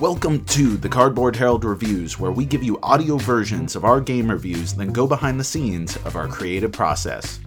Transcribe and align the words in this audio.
Welcome 0.00 0.44
to 0.44 0.76
the 0.76 0.88
Cardboard 0.88 1.34
Herald 1.34 1.64
Reviews, 1.64 2.20
where 2.20 2.30
we 2.30 2.44
give 2.44 2.62
you 2.62 2.78
audio 2.84 3.16
versions 3.16 3.74
of 3.74 3.84
our 3.84 4.00
game 4.00 4.30
reviews, 4.30 4.74
then 4.74 4.92
go 4.92 5.08
behind 5.08 5.40
the 5.40 5.44
scenes 5.44 5.96
of 6.04 6.14
our 6.14 6.28
creative 6.28 6.70
process. 6.70 7.40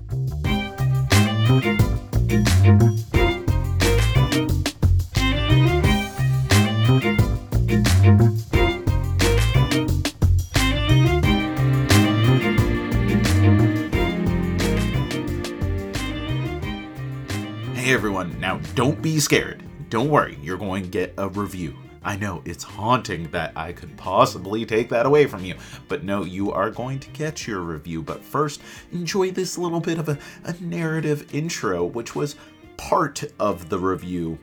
Don't 18.75 19.02
be 19.02 19.21
scared. 19.21 19.63
Don't 19.89 20.09
worry, 20.09 20.38
you're 20.41 20.57
going 20.57 20.84
to 20.84 20.89
get 20.89 21.13
a 21.17 21.29
review. 21.29 21.75
I 22.03 22.17
know 22.17 22.41
it's 22.43 22.63
haunting 22.63 23.31
that 23.31 23.53
I 23.55 23.71
could 23.71 23.95
possibly 23.95 24.65
take 24.65 24.89
that 24.89 25.05
away 25.05 25.27
from 25.27 25.45
you, 25.45 25.55
but 25.88 26.03
no, 26.03 26.25
you 26.25 26.51
are 26.51 26.70
going 26.70 26.99
to 26.99 27.09
get 27.11 27.48
your 27.48 27.61
review. 27.61 28.03
But 28.03 28.21
first, 28.21 28.61
enjoy 28.91 29.31
this 29.31 29.57
little 29.57 29.79
bit 29.79 29.98
of 29.98 30.09
a, 30.09 30.20
a 30.43 30.53
narrative 30.59 31.34
intro, 31.34 31.85
which 31.85 32.15
was 32.15 32.35
part 32.75 33.23
of 33.39 33.70
the 33.70 33.79
review 33.79 34.38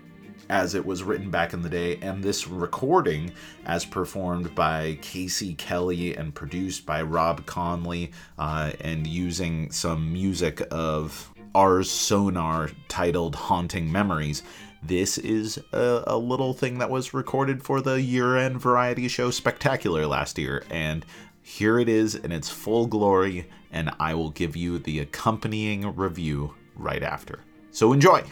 as 0.48 0.74
it 0.74 0.84
was 0.84 1.02
written 1.02 1.30
back 1.30 1.54
in 1.54 1.62
the 1.62 1.68
day, 1.68 1.96
and 2.02 2.22
this 2.22 2.46
recording, 2.46 3.32
as 3.64 3.84
performed 3.84 4.54
by 4.54 4.98
Casey 5.00 5.54
Kelly 5.54 6.14
and 6.14 6.34
produced 6.34 6.84
by 6.84 7.00
Rob 7.00 7.46
Conley, 7.46 8.12
uh, 8.38 8.72
and 8.80 9.06
using 9.06 9.70
some 9.70 10.12
music 10.12 10.62
of 10.70 11.31
Ars 11.54 11.90
Sonor 11.90 12.70
titled 12.88 13.34
Haunting 13.34 13.92
Memories. 13.92 14.42
This 14.82 15.18
is 15.18 15.58
a, 15.72 16.04
a, 16.06 16.18
little 16.18 16.54
thing 16.54 16.78
that 16.78 16.90
was 16.90 17.14
recorded 17.14 17.62
for 17.62 17.80
the 17.80 18.00
year 18.00 18.36
end 18.36 18.60
variety 18.60 19.06
show 19.08 19.30
Spectacular 19.30 20.06
last 20.06 20.38
year, 20.38 20.64
and 20.70 21.04
here 21.42 21.78
it 21.78 21.88
is 21.88 22.14
in 22.14 22.32
its 22.32 22.48
full 22.48 22.86
glory, 22.86 23.48
and 23.70 23.90
I 24.00 24.14
will 24.14 24.30
give 24.30 24.56
you 24.56 24.78
the 24.78 25.00
accompanying 25.00 25.94
review 25.94 26.54
right 26.74 27.02
after. 27.02 27.40
So 27.70 27.92
enjoy! 27.92 28.24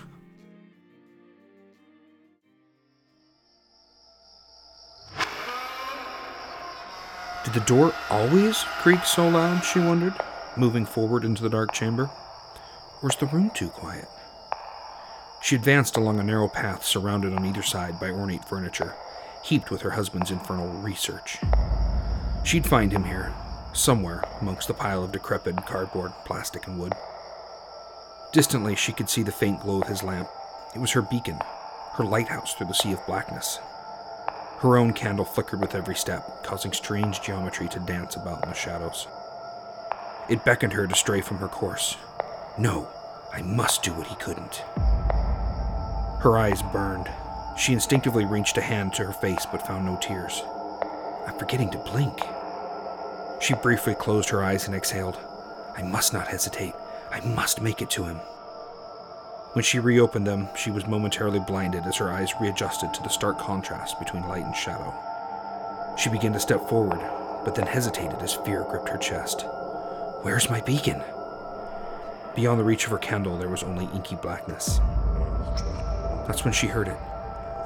Did 7.45 7.55
the 7.55 7.61
door 7.61 7.95
always 8.11 8.63
creak 8.83 9.05
so 9.05 9.29
loud, 9.29 9.61
she 9.65 9.79
wondered, 9.79 10.15
moving 10.57 10.85
forward 10.85 11.25
into 11.25 11.43
the 11.43 11.49
dark 11.49 11.73
chamber? 11.73 12.11
Or 13.03 13.09
is 13.09 13.17
the 13.17 13.27
room 13.27 13.51
too 13.55 13.69
quiet? 13.69 14.09
She 15.43 15.57
advanced 15.57 15.97
along 15.97 16.21
a 16.21 16.23
narrow 16.23 16.49
path 16.49 16.85
surrounded 16.85 17.33
on 17.33 17.47
either 17.47 17.63
side 17.63 17.99
by 17.99 18.11
ornate 18.11 18.45
furniture, 18.45 18.95
heaped 19.43 19.71
with 19.71 19.81
her 19.83 19.91
husband's 19.91 20.31
infernal 20.31 20.69
research. 20.83 21.39
She'd 22.45 22.67
find 22.67 22.93
him 22.93 23.05
here, 23.05 23.33
somewhere 23.73 24.23
amongst 24.41 24.69
the 24.69 24.75
pile 24.75 25.03
of 25.03 25.13
decrepit 25.13 25.57
cardboard, 25.67 26.13
plastic, 26.27 26.67
and 26.67 26.79
wood. 26.79 26.93
Distantly, 28.33 28.77
she 28.77 28.93
could 28.93 29.09
see 29.09 29.23
the 29.23 29.33
faint 29.33 29.61
glow 29.61 29.81
of 29.81 29.89
his 29.89 30.03
lamp. 30.03 30.29
It 30.75 30.79
was 30.79 30.93
her 30.93 31.03
beacon, 31.03 31.39
her 31.95 32.05
lighthouse 32.05 32.55
through 32.55 32.69
the 32.69 32.75
sea 32.75 32.93
of 32.93 33.05
blackness. 33.07 33.59
Her 34.59 34.77
own 34.77 34.93
candle 34.93 35.25
flickered 35.25 35.61
with 35.61 35.75
every 35.75 35.95
step, 35.95 36.45
causing 36.45 36.73
strange 36.75 37.23
geometry 37.23 37.67
to 37.69 37.81
dance 37.81 38.17
about 38.17 38.45
in 38.45 38.51
the 38.51 38.55
shadows. 38.55 39.09
It 40.29 40.45
beckoned 40.45 40.75
her 40.75 40.87
to 40.87 40.95
stray 40.95 41.23
from 41.23 41.39
her 41.39 41.49
course. 41.49 41.97
No, 42.61 42.87
I 43.33 43.41
must 43.41 43.83
do 43.83 43.91
what 43.95 44.07
he 44.07 44.15
couldn't. 44.17 44.57
Her 46.21 46.37
eyes 46.37 46.61
burned. 46.61 47.09
She 47.57 47.73
instinctively 47.73 48.27
reached 48.27 48.59
a 48.59 48.61
hand 48.61 48.93
to 48.95 49.05
her 49.07 49.15
face 49.15 49.47
but 49.51 49.67
found 49.67 49.87
no 49.87 49.97
tears. 49.97 50.43
I'm 51.27 51.39
forgetting 51.39 51.71
to 51.71 51.79
blink. 51.79 52.21
She 53.41 53.55
briefly 53.55 53.95
closed 53.95 54.29
her 54.29 54.45
eyes 54.45 54.67
and 54.67 54.77
exhaled. 54.77 55.17
I 55.75 55.83
must 55.83 56.13
not 56.13 56.29
hesitate. 56.29 56.75
I 57.11 57.21
must 57.21 57.63
make 57.63 57.81
it 57.81 57.89
to 57.93 58.05
him. 58.05 58.17
When 59.55 59.65
she 59.65 59.79
reopened 59.79 60.27
them, 60.27 60.51
she 60.55 60.71
was 60.71 60.87
momentarily 60.87 61.41
blinded 61.41 61.87
as 61.87 61.97
her 61.97 62.13
eyes 62.13 62.35
readjusted 62.43 62.93
to 62.93 63.03
the 63.03 63.09
stark 63.09 63.39
contrast 63.39 63.99
between 63.99 64.29
light 64.29 64.45
and 64.45 64.55
shadow. 64.55 64.93
She 65.97 66.11
began 66.11 66.35
to 66.35 66.41
step 66.41 66.69
forward, 66.69 67.01
but 67.43 67.55
then 67.55 67.67
hesitated 67.67 68.21
as 68.21 68.35
fear 68.35 68.67
gripped 68.69 68.91
her 68.91 68.99
chest. 68.99 69.47
Where's 70.21 70.51
my 70.51 70.61
beacon? 70.61 71.03
Beyond 72.35 72.61
the 72.61 72.65
reach 72.65 72.85
of 72.85 72.91
her 72.93 72.99
candle, 72.99 73.37
there 73.37 73.49
was 73.49 73.63
only 73.63 73.89
inky 73.95 74.15
blackness. 74.17 74.81
That's 76.27 76.45
when 76.45 76.53
she 76.53 76.67
heard 76.69 76.89
it 76.89 76.97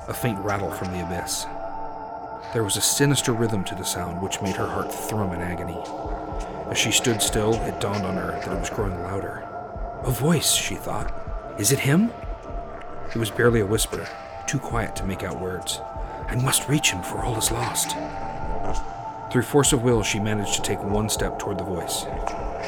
a 0.09 0.15
faint 0.15 0.39
rattle 0.41 0.71
from 0.71 0.93
the 0.93 1.05
abyss. 1.05 1.47
There 2.53 2.65
was 2.65 2.77
a 2.77 2.81
sinister 2.81 3.33
rhythm 3.33 3.65
to 3.65 3.75
the 3.75 3.85
sound 3.85 4.21
which 4.21 4.43
made 4.43 4.57
her 4.57 4.67
heart 4.67 4.93
thrum 4.93 5.33
in 5.33 5.41
agony. 5.41 5.79
As 6.71 6.79
she 6.79 6.91
stood 6.91 7.23
still, 7.23 7.55
it 7.63 7.81
dawned 7.81 8.05
on 8.05 8.17
her 8.17 8.33
that 8.33 8.55
it 8.55 8.61
was 8.61 8.71
growing 8.71 9.01
louder. 9.03 9.49
A 10.03 10.11
voice, 10.11 10.53
she 10.53 10.75
thought. 10.75 11.13
Is 11.59 11.73
it 11.73 11.79
him? 11.79 12.13
It 13.15 13.17
was 13.17 13.31
barely 13.31 13.61
a 13.61 13.67
whisper, 13.67 14.07
too 14.47 14.59
quiet 14.59 14.95
to 14.97 15.05
make 15.05 15.23
out 15.23 15.41
words. 15.41 15.81
I 16.29 16.37
must 16.37 16.69
reach 16.69 16.91
him, 16.91 17.03
for 17.03 17.19
all 17.19 17.39
is 17.39 17.51
lost. 17.51 17.97
Through 19.33 19.43
force 19.43 19.73
of 19.73 19.83
will, 19.83 20.03
she 20.03 20.21
managed 20.21 20.55
to 20.55 20.63
take 20.63 20.83
one 20.83 21.09
step 21.09 21.39
toward 21.39 21.59
the 21.59 21.65
voice, 21.65 22.05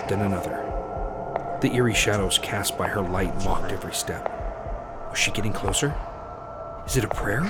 then 0.09 0.23
another. 0.23 0.66
The 1.63 1.75
eerie 1.75 1.95
shadows 1.95 2.39
cast 2.39 2.77
by 2.77 2.87
her 2.89 3.01
light 3.01 3.35
mocked 3.43 3.73
every 3.73 3.95
step. 3.95 4.31
Was 5.09 5.19
she 5.19 5.31
getting 5.31 5.55
closer? 5.55 5.95
Is 6.87 6.99
it 6.99 7.05
a 7.05 7.09
prayer? 7.09 7.43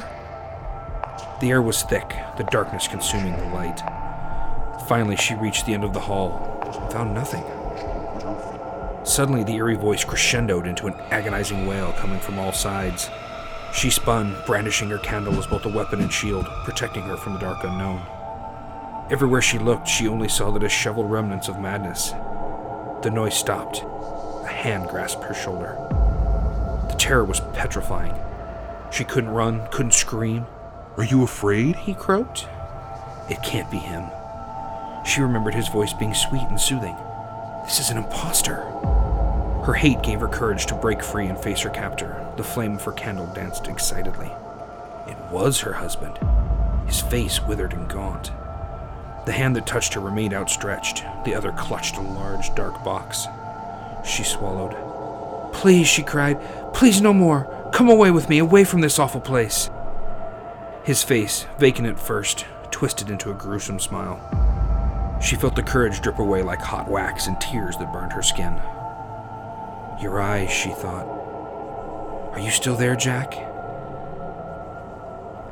The 1.41 1.51
air 1.51 1.61
was 1.61 1.83
thick, 1.83 2.15
the 2.37 2.45
darkness 2.45 2.87
consuming 2.87 3.37
the 3.37 3.47
light. 3.47 3.83
Finally, 4.87 5.17
she 5.17 5.35
reached 5.35 5.67
the 5.67 5.75
end 5.75 5.83
of 5.83 5.93
the 5.93 6.01
hall 6.01 6.57
found 6.93 7.15
nothing. 7.15 7.43
Suddenly, 9.05 9.43
the 9.43 9.55
eerie 9.55 9.75
voice 9.75 10.05
crescendoed 10.05 10.67
into 10.67 10.87
an 10.87 10.95
agonizing 11.11 11.67
wail 11.67 11.93
coming 11.93 12.21
from 12.21 12.39
all 12.39 12.53
sides. 12.53 13.11
She 13.73 13.91
spun, 13.91 14.37
brandishing 14.47 14.89
her 14.91 14.99
candle 14.99 15.37
as 15.39 15.49
both 15.49 15.67
a 15.67 15.69
weapon 15.69 16.01
and 16.01 16.13
shield, 16.13 16.47
protecting 16.65 17.03
her 17.03 17.17
from 17.17 17.35
the 17.35 17.41
dark 17.41 17.65
unknown. 17.65 18.01
Everywhere 19.11 19.43
she 19.43 19.59
looked, 19.59 19.89
she 19.89 20.07
only 20.07 20.29
saw 20.29 20.53
the 20.53 20.61
disheveled 20.61 21.11
remnants 21.11 21.49
of 21.49 21.59
madness. 21.59 22.13
The 23.03 23.11
noise 23.11 23.37
stopped. 23.37 23.83
A 24.45 24.49
hand 24.49 24.89
grasped 24.89 25.25
her 25.25 25.35
shoulder. 25.35 25.77
The 26.89 26.97
terror 26.99 27.25
was 27.25 27.41
petrifying. 27.53 28.15
She 28.91 29.05
couldn't 29.05 29.31
run, 29.31 29.67
couldn't 29.71 29.93
scream. 29.93 30.47
Are 30.97 31.05
you 31.05 31.23
afraid? 31.23 31.77
He 31.77 31.95
croaked. 31.95 32.47
It 33.29 33.43
can't 33.43 33.71
be 33.71 33.79
him. 33.79 34.05
She 35.05 35.21
remembered 35.21 35.55
his 35.55 35.69
voice 35.69 35.93
being 35.93 36.15
sweet 36.15 36.49
and 36.49 36.61
soothing. 36.61 36.97
This 37.65 37.81
is 37.81 37.91
an 37.91 37.99
impostor. 37.99 38.57
Her 39.67 39.75
hate 39.75 40.03
gave 40.03 40.21
her 40.21 40.29
courage 40.29 40.67
to 40.67 40.75
break 40.75 41.03
free 41.03 41.27
and 41.27 41.39
face 41.39 41.61
her 41.61 41.71
captor. 41.71 42.25
The 42.37 42.45
flame 42.45 42.77
of 42.77 42.85
her 42.85 42.93
candle 42.93 43.27
danced 43.27 43.67
excitedly. 43.69 44.31
It 45.07 45.19
was 45.31 45.61
her 45.61 45.73
husband, 45.75 46.19
his 46.87 47.01
face 47.01 47.41
withered 47.43 47.73
and 47.73 47.89
gaunt. 47.89 48.31
The 49.27 49.33
hand 49.33 49.57
that 49.57 49.67
touched 49.67 49.95
her 49.95 50.01
remained 50.01 50.33
outstretched, 50.33 51.05
the 51.25 51.35
other 51.35 51.53
clutched 51.53 51.97
a 51.97 52.01
large, 52.01 52.55
dark 52.55 52.83
box. 52.85 53.27
She 54.05 54.23
swallowed. 54.23 55.53
Please, 55.53 55.89
she 55.89 56.03
cried. 56.03 56.41
Please, 56.73 57.01
no 57.01 57.13
more. 57.13 57.71
Come 57.73 57.89
away 57.89 58.13
with 58.13 58.29
me, 58.29 58.39
away 58.39 58.63
from 58.63 58.81
this 58.81 59.01
awful 59.01 59.21
place. 59.21 59.69
His 60.85 61.03
face, 61.03 61.47
vacant 61.59 61.89
at 61.89 61.99
first, 61.99 62.47
twisted 62.71 63.11
into 63.11 63.33
a 63.33 63.35
gruesome 63.35 63.81
smile. 63.81 64.21
She 65.21 65.35
felt 65.35 65.57
the 65.57 65.63
courage 65.63 66.01
drip 66.01 66.21
away 66.21 66.43
like 66.43 66.61
hot 66.61 66.89
wax 66.89 67.27
and 67.27 67.41
tears 67.41 67.77
that 67.79 67.93
burned 67.93 68.13
her 68.13 68.23
skin. 68.23 68.55
Your 70.01 70.21
eyes, 70.21 70.53
she 70.53 70.71
thought. 70.71 71.07
Are 72.33 72.39
you 72.39 72.51
still 72.51 72.77
there, 72.77 72.95
Jack? 72.95 73.35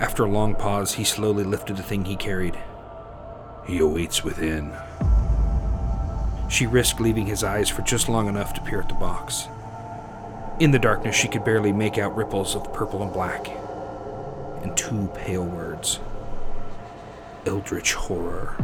After 0.00 0.24
a 0.24 0.30
long 0.30 0.54
pause, 0.54 0.92
he 0.94 1.02
slowly 1.02 1.42
lifted 1.42 1.76
the 1.76 1.82
thing 1.82 2.04
he 2.04 2.14
carried. 2.14 2.56
He 3.66 3.78
awaits 3.78 4.22
within. 4.22 4.72
She 6.48 6.66
risked 6.66 7.00
leaving 7.00 7.26
his 7.26 7.42
eyes 7.42 7.68
for 7.70 7.82
just 7.82 8.08
long 8.08 8.28
enough 8.28 8.52
to 8.54 8.60
peer 8.60 8.80
at 8.80 8.88
the 8.88 8.94
box. 8.94 9.48
In 10.60 10.70
the 10.70 10.78
darkness, 10.78 11.16
she 11.16 11.28
could 11.28 11.44
barely 11.44 11.72
make 11.72 11.98
out 11.98 12.14
ripples 12.14 12.54
of 12.54 12.72
purple 12.72 13.02
and 13.02 13.12
black, 13.12 13.48
and 14.62 14.76
two 14.76 15.10
pale 15.14 15.44
words 15.44 15.98
Eldritch 17.46 17.94
Horror. 17.94 18.56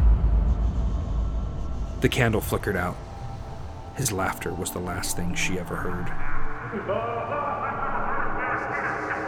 The 2.01 2.09
candle 2.09 2.41
flickered 2.41 2.77
out. 2.77 2.97
His 3.97 4.13
laughter 4.13 4.53
was 4.55 4.71
the 4.71 4.79
last 4.79 5.17
thing 5.17 5.35
she 5.35 5.59
ever 5.59 5.77
heard. 5.77 6.11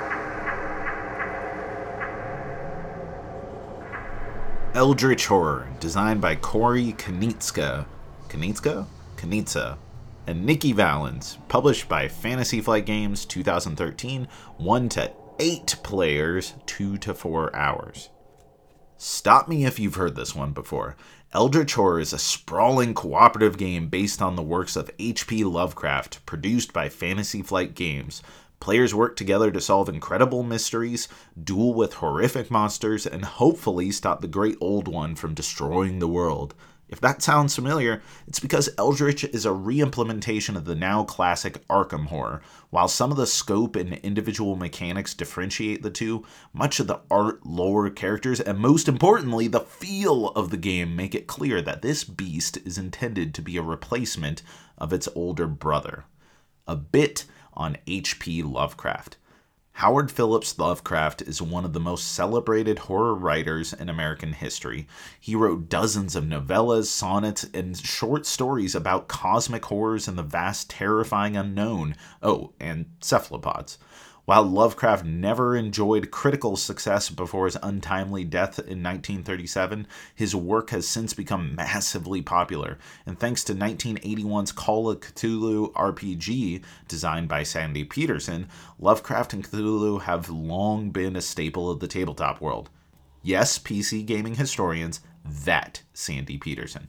Eldritch 4.74 5.26
Horror, 5.26 5.69
designed 5.80 6.22
by 6.22 6.34
Corey 6.34 6.94
Konieczka. 6.94 7.84
Kanitska? 8.28 8.86
Kanitsa. 9.16 9.76
and 10.26 10.46
Nikki 10.46 10.72
Valens, 10.72 11.36
published 11.48 11.90
by 11.90 12.08
Fantasy 12.08 12.62
Flight 12.62 12.86
Games 12.86 13.26
2013, 13.26 14.26
1 14.56 14.88
to 14.88 15.12
8 15.38 15.76
players, 15.82 16.54
2 16.64 16.96
to 16.98 17.12
4 17.12 17.54
hours. 17.54 18.08
Stop 18.96 19.46
me 19.46 19.66
if 19.66 19.78
you've 19.78 19.96
heard 19.96 20.16
this 20.16 20.34
one 20.34 20.52
before. 20.52 20.96
Eldritch 21.34 21.74
Horror 21.74 22.00
is 22.00 22.14
a 22.14 22.19
sprawling 22.19 22.94
cooperative 22.94 23.58
game 23.58 23.88
based 23.88 24.22
on 24.22 24.36
the 24.36 24.42
works 24.42 24.76
of 24.76 24.90
H.P. 24.98 25.44
Lovecraft, 25.44 26.24
produced 26.24 26.72
by 26.72 26.88
Fantasy 26.88 27.42
Flight 27.42 27.74
Games. 27.74 28.22
Players 28.62 28.94
work 28.94 29.16
together 29.16 29.50
to 29.50 29.60
solve 29.60 29.88
incredible 29.88 30.44
mysteries, 30.44 31.08
duel 31.42 31.74
with 31.74 31.94
horrific 31.94 32.48
monsters, 32.48 33.04
and 33.04 33.24
hopefully 33.24 33.90
stop 33.90 34.20
the 34.20 34.28
Great 34.28 34.56
Old 34.60 34.86
One 34.86 35.16
from 35.16 35.34
destroying 35.34 35.98
the 35.98 36.06
world. 36.06 36.54
If 36.88 37.00
that 37.00 37.22
sounds 37.22 37.56
familiar, 37.56 38.02
it's 38.28 38.38
because 38.38 38.70
Eldritch 38.78 39.24
is 39.24 39.44
a 39.44 39.48
reimplementation 39.48 40.54
of 40.54 40.64
the 40.64 40.76
now 40.76 41.02
classic 41.02 41.66
Arkham 41.66 42.06
horror. 42.06 42.40
While 42.70 42.86
some 42.86 43.10
of 43.10 43.16
the 43.16 43.26
scope 43.26 43.74
and 43.74 43.94
individual 43.94 44.54
mechanics 44.54 45.12
differentiate 45.12 45.82
the 45.82 45.90
two, 45.90 46.24
much 46.52 46.78
of 46.78 46.86
the 46.86 47.00
art, 47.10 47.44
lore, 47.44 47.90
characters, 47.90 48.40
and 48.40 48.60
most 48.60 48.86
importantly, 48.86 49.48
the 49.48 49.58
feel 49.58 50.28
of 50.28 50.50
the 50.50 50.56
game 50.56 50.94
make 50.94 51.16
it 51.16 51.26
clear 51.26 51.60
that 51.62 51.82
this 51.82 52.04
beast 52.04 52.58
is 52.58 52.78
intended 52.78 53.34
to 53.34 53.42
be 53.42 53.56
a 53.56 53.62
replacement 53.62 54.44
of 54.78 54.92
its 54.92 55.08
older 55.16 55.48
brother. 55.48 56.04
A 56.68 56.76
bit 56.76 57.24
on 57.54 57.76
H.P. 57.87 58.43
Lovecraft. 58.43 59.16
Howard 59.76 60.10
Phillips 60.10 60.58
Lovecraft 60.58 61.22
is 61.22 61.40
one 61.40 61.64
of 61.64 61.72
the 61.72 61.81
most 61.81 62.12
celebrated 62.12 62.81
horror 62.81 63.14
writers 63.14 63.72
in 63.72 63.88
American 63.88 64.34
history. 64.34 64.87
He 65.19 65.34
wrote 65.34 65.70
dozens 65.70 66.14
of 66.14 66.25
novellas, 66.25 66.87
sonnets, 66.87 67.44
and 67.54 67.76
short 67.76 68.26
stories 68.26 68.75
about 68.75 69.08
cosmic 69.08 69.64
horrors 69.64 70.06
and 70.06 70.19
the 70.19 70.22
vast, 70.22 70.69
terrifying 70.69 71.37
unknown. 71.37 71.96
Oh, 72.22 72.52
and 72.60 72.87
cephalopods. 73.00 73.78
While 74.24 74.44
Lovecraft 74.44 75.04
never 75.04 75.56
enjoyed 75.56 76.12
critical 76.12 76.56
success 76.56 77.10
before 77.10 77.46
his 77.46 77.58
untimely 77.60 78.22
death 78.22 78.56
in 78.60 78.80
1937, 78.80 79.84
his 80.14 80.36
work 80.36 80.70
has 80.70 80.86
since 80.86 81.12
become 81.12 81.56
massively 81.56 82.22
popular, 82.22 82.78
and 83.04 83.19
thanks 83.19 83.42
to 83.44 83.54
1981's 83.54 84.52
Call 84.52 84.88
of 84.88 85.00
Cthulhu 85.00 85.72
RPG, 85.72 86.62
designed 86.86 87.26
by 87.26 87.42
Sandy 87.42 87.82
Petersen, 87.82 88.46
Lovecraft 88.78 89.32
and 89.32 89.44
Cthulhu 89.44 90.02
have 90.02 90.30
long 90.30 90.90
been 90.90 91.16
a 91.16 91.20
staple 91.20 91.69
of 91.69 91.80
the 91.80 91.88
tabletop 91.88 92.40
world. 92.40 92.70
Yes, 93.24 93.58
PC 93.58 94.06
gaming 94.06 94.36
historians, 94.36 95.00
that 95.24 95.82
Sandy 95.94 96.38
Petersen. 96.38 96.86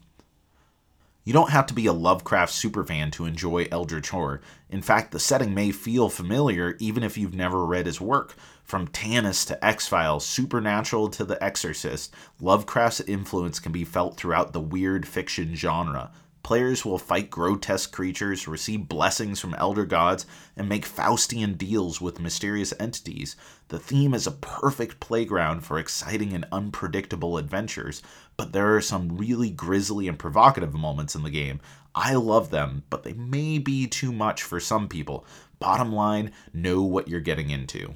You 1.25 1.31
don't 1.31 1.51
have 1.51 1.67
to 1.67 1.73
be 1.73 1.85
a 1.85 1.93
Lovecraft 1.93 2.51
superfan 2.51 3.09
to 3.13 3.23
enjoy 3.23 3.67
Eldritch 3.71 4.09
Horror. 4.09 4.41
In 4.69 4.81
fact, 4.81 5.11
the 5.11 5.19
setting 5.19 5.53
may 5.53 5.71
feel 5.71 6.09
familiar 6.09 6.75
even 6.79 7.01
if 7.01 7.17
you've 7.17 7.33
never 7.33 7.65
read 7.65 7.85
his 7.85 8.01
work. 8.01 8.35
From 8.63 8.89
Tanis 8.89 9.45
to 9.47 9.65
X 9.65 9.87
Files, 9.87 10.25
Supernatural 10.25 11.09
to 11.09 11.23
The 11.23 11.41
Exorcist, 11.41 12.13
Lovecraft's 12.41 12.99
influence 13.01 13.59
can 13.59 13.71
be 13.71 13.85
felt 13.85 14.17
throughout 14.17 14.51
the 14.51 14.59
weird 14.59 15.07
fiction 15.07 15.55
genre. 15.55 16.11
Players 16.43 16.83
will 16.83 16.97
fight 16.97 17.29
grotesque 17.29 17.93
creatures, 17.93 18.49
receive 18.49 18.89
blessings 18.89 19.39
from 19.39 19.55
elder 19.55 19.85
gods, 19.85 20.25
and 20.57 20.67
make 20.67 20.85
Faustian 20.85 21.57
deals 21.57 22.01
with 22.01 22.19
mysterious 22.19 22.73
entities. 22.81 23.37
The 23.69 23.79
theme 23.79 24.13
is 24.13 24.27
a 24.27 24.31
perfect 24.31 24.99
playground 24.99 25.61
for 25.61 25.79
exciting 25.79 26.33
and 26.33 26.45
unpredictable 26.51 27.37
adventures, 27.37 28.03
but 28.35 28.51
there 28.51 28.75
are 28.75 28.81
some 28.81 29.17
really 29.17 29.49
grisly 29.49 30.09
and 30.09 30.19
provocative 30.19 30.73
moments 30.73 31.15
in 31.15 31.23
the 31.23 31.29
game. 31.29 31.61
I 31.95 32.15
love 32.15 32.49
them, 32.49 32.83
but 32.89 33.03
they 33.03 33.13
may 33.13 33.57
be 33.57 33.87
too 33.87 34.11
much 34.11 34.43
for 34.43 34.59
some 34.59 34.89
people. 34.89 35.25
Bottom 35.59 35.93
line, 35.93 36.33
know 36.53 36.81
what 36.81 37.07
you're 37.07 37.21
getting 37.21 37.51
into. 37.51 37.93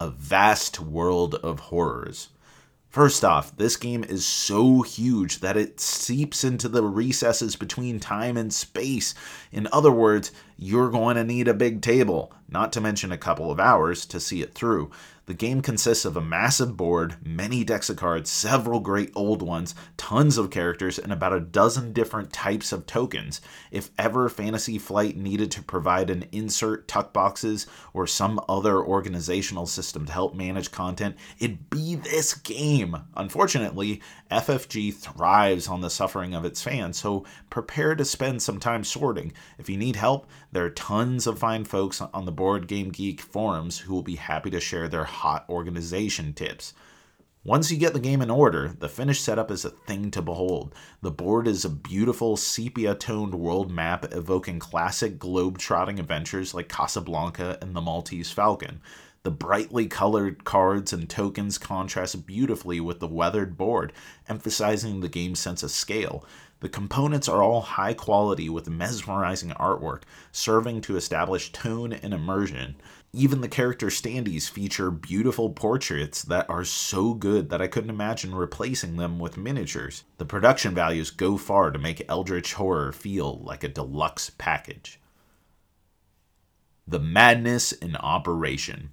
A 0.00 0.10
vast 0.10 0.80
world 0.80 1.36
of 1.36 1.60
horrors. 1.60 2.30
First 2.94 3.24
off, 3.24 3.56
this 3.56 3.76
game 3.76 4.04
is 4.04 4.24
so 4.24 4.82
huge 4.82 5.40
that 5.40 5.56
it 5.56 5.80
seeps 5.80 6.44
into 6.44 6.68
the 6.68 6.84
recesses 6.84 7.56
between 7.56 7.98
time 7.98 8.36
and 8.36 8.54
space. 8.54 9.16
In 9.50 9.66
other 9.72 9.90
words, 9.90 10.30
you're 10.56 10.90
going 10.90 11.16
to 11.16 11.24
need 11.24 11.48
a 11.48 11.54
big 11.54 11.82
table, 11.82 12.32
not 12.48 12.72
to 12.72 12.80
mention 12.80 13.12
a 13.12 13.18
couple 13.18 13.50
of 13.50 13.60
hours 13.60 14.06
to 14.06 14.20
see 14.20 14.42
it 14.42 14.54
through. 14.54 14.90
The 15.26 15.32
game 15.32 15.62
consists 15.62 16.04
of 16.04 16.18
a 16.18 16.20
massive 16.20 16.76
board, 16.76 17.16
many 17.24 17.64
decks 17.64 17.88
of 17.88 17.96
cards, 17.96 18.30
several 18.30 18.78
great 18.78 19.10
old 19.14 19.40
ones, 19.40 19.74
tons 19.96 20.36
of 20.36 20.50
characters, 20.50 20.98
and 20.98 21.10
about 21.10 21.32
a 21.32 21.40
dozen 21.40 21.94
different 21.94 22.30
types 22.30 22.72
of 22.72 22.84
tokens. 22.84 23.40
If 23.70 23.90
ever 23.96 24.28
Fantasy 24.28 24.76
Flight 24.76 25.16
needed 25.16 25.50
to 25.52 25.62
provide 25.62 26.10
an 26.10 26.26
insert 26.30 26.88
tuck 26.88 27.14
boxes 27.14 27.66
or 27.94 28.06
some 28.06 28.38
other 28.50 28.84
organizational 28.84 29.64
system 29.64 30.04
to 30.04 30.12
help 30.12 30.34
manage 30.34 30.70
content, 30.70 31.16
it'd 31.38 31.70
be 31.70 31.94
this 31.94 32.34
game. 32.34 32.94
Unfortunately, 33.16 34.02
FFG 34.30 34.92
thrives 34.92 35.68
on 35.68 35.80
the 35.80 35.88
suffering 35.88 36.34
of 36.34 36.44
its 36.44 36.60
fans, 36.60 36.98
so 36.98 37.24
prepare 37.48 37.94
to 37.94 38.04
spend 38.04 38.42
some 38.42 38.60
time 38.60 38.84
sorting. 38.84 39.32
If 39.58 39.70
you 39.70 39.78
need 39.78 39.96
help, 39.96 40.26
there 40.54 40.64
are 40.64 40.70
tons 40.70 41.26
of 41.26 41.40
fine 41.40 41.64
folks 41.64 42.00
on 42.00 42.26
the 42.26 42.32
Board 42.32 42.68
Game 42.68 42.90
Geek 42.90 43.20
forums 43.20 43.80
who 43.80 43.92
will 43.92 44.04
be 44.04 44.14
happy 44.14 44.50
to 44.50 44.60
share 44.60 44.86
their 44.86 45.02
hot 45.02 45.44
organization 45.48 46.32
tips. 46.32 46.74
Once 47.42 47.72
you 47.72 47.76
get 47.76 47.92
the 47.92 47.98
game 47.98 48.22
in 48.22 48.30
order, 48.30 48.72
the 48.78 48.88
finished 48.88 49.24
setup 49.24 49.50
is 49.50 49.64
a 49.64 49.70
thing 49.70 50.12
to 50.12 50.22
behold. 50.22 50.72
The 51.02 51.10
board 51.10 51.48
is 51.48 51.64
a 51.64 51.68
beautiful 51.68 52.36
sepia 52.36 52.94
toned 52.94 53.34
world 53.34 53.72
map 53.72 54.14
evoking 54.14 54.60
classic 54.60 55.18
globe 55.18 55.58
trotting 55.58 55.98
adventures 55.98 56.54
like 56.54 56.68
Casablanca 56.68 57.58
and 57.60 57.74
the 57.74 57.80
Maltese 57.80 58.30
Falcon. 58.30 58.80
The 59.24 59.30
brightly 59.30 59.86
colored 59.86 60.44
cards 60.44 60.92
and 60.92 61.08
tokens 61.08 61.56
contrast 61.56 62.26
beautifully 62.26 62.78
with 62.78 63.00
the 63.00 63.08
weathered 63.08 63.56
board, 63.56 63.94
emphasizing 64.28 65.00
the 65.00 65.08
game's 65.08 65.40
sense 65.40 65.62
of 65.62 65.70
scale. 65.70 66.26
The 66.60 66.68
components 66.68 67.26
are 67.26 67.42
all 67.42 67.62
high 67.62 67.94
quality 67.94 68.50
with 68.50 68.68
mesmerizing 68.68 69.52
artwork, 69.52 70.02
serving 70.30 70.82
to 70.82 70.98
establish 70.98 71.52
tone 71.52 71.94
and 71.94 72.12
immersion. 72.12 72.76
Even 73.14 73.40
the 73.40 73.48
character 73.48 73.86
standees 73.86 74.50
feature 74.50 74.90
beautiful 74.90 75.48
portraits 75.48 76.20
that 76.24 76.50
are 76.50 76.64
so 76.64 77.14
good 77.14 77.48
that 77.48 77.62
I 77.62 77.66
couldn't 77.66 77.88
imagine 77.88 78.34
replacing 78.34 78.96
them 78.96 79.18
with 79.18 79.38
miniatures. 79.38 80.04
The 80.18 80.26
production 80.26 80.74
values 80.74 81.08
go 81.08 81.38
far 81.38 81.70
to 81.70 81.78
make 81.78 82.04
Eldritch 82.10 82.52
Horror 82.52 82.92
feel 82.92 83.38
like 83.38 83.64
a 83.64 83.68
deluxe 83.68 84.30
package. 84.36 85.00
The 86.86 87.00
Madness 87.00 87.72
in 87.72 87.96
Operation. 87.96 88.90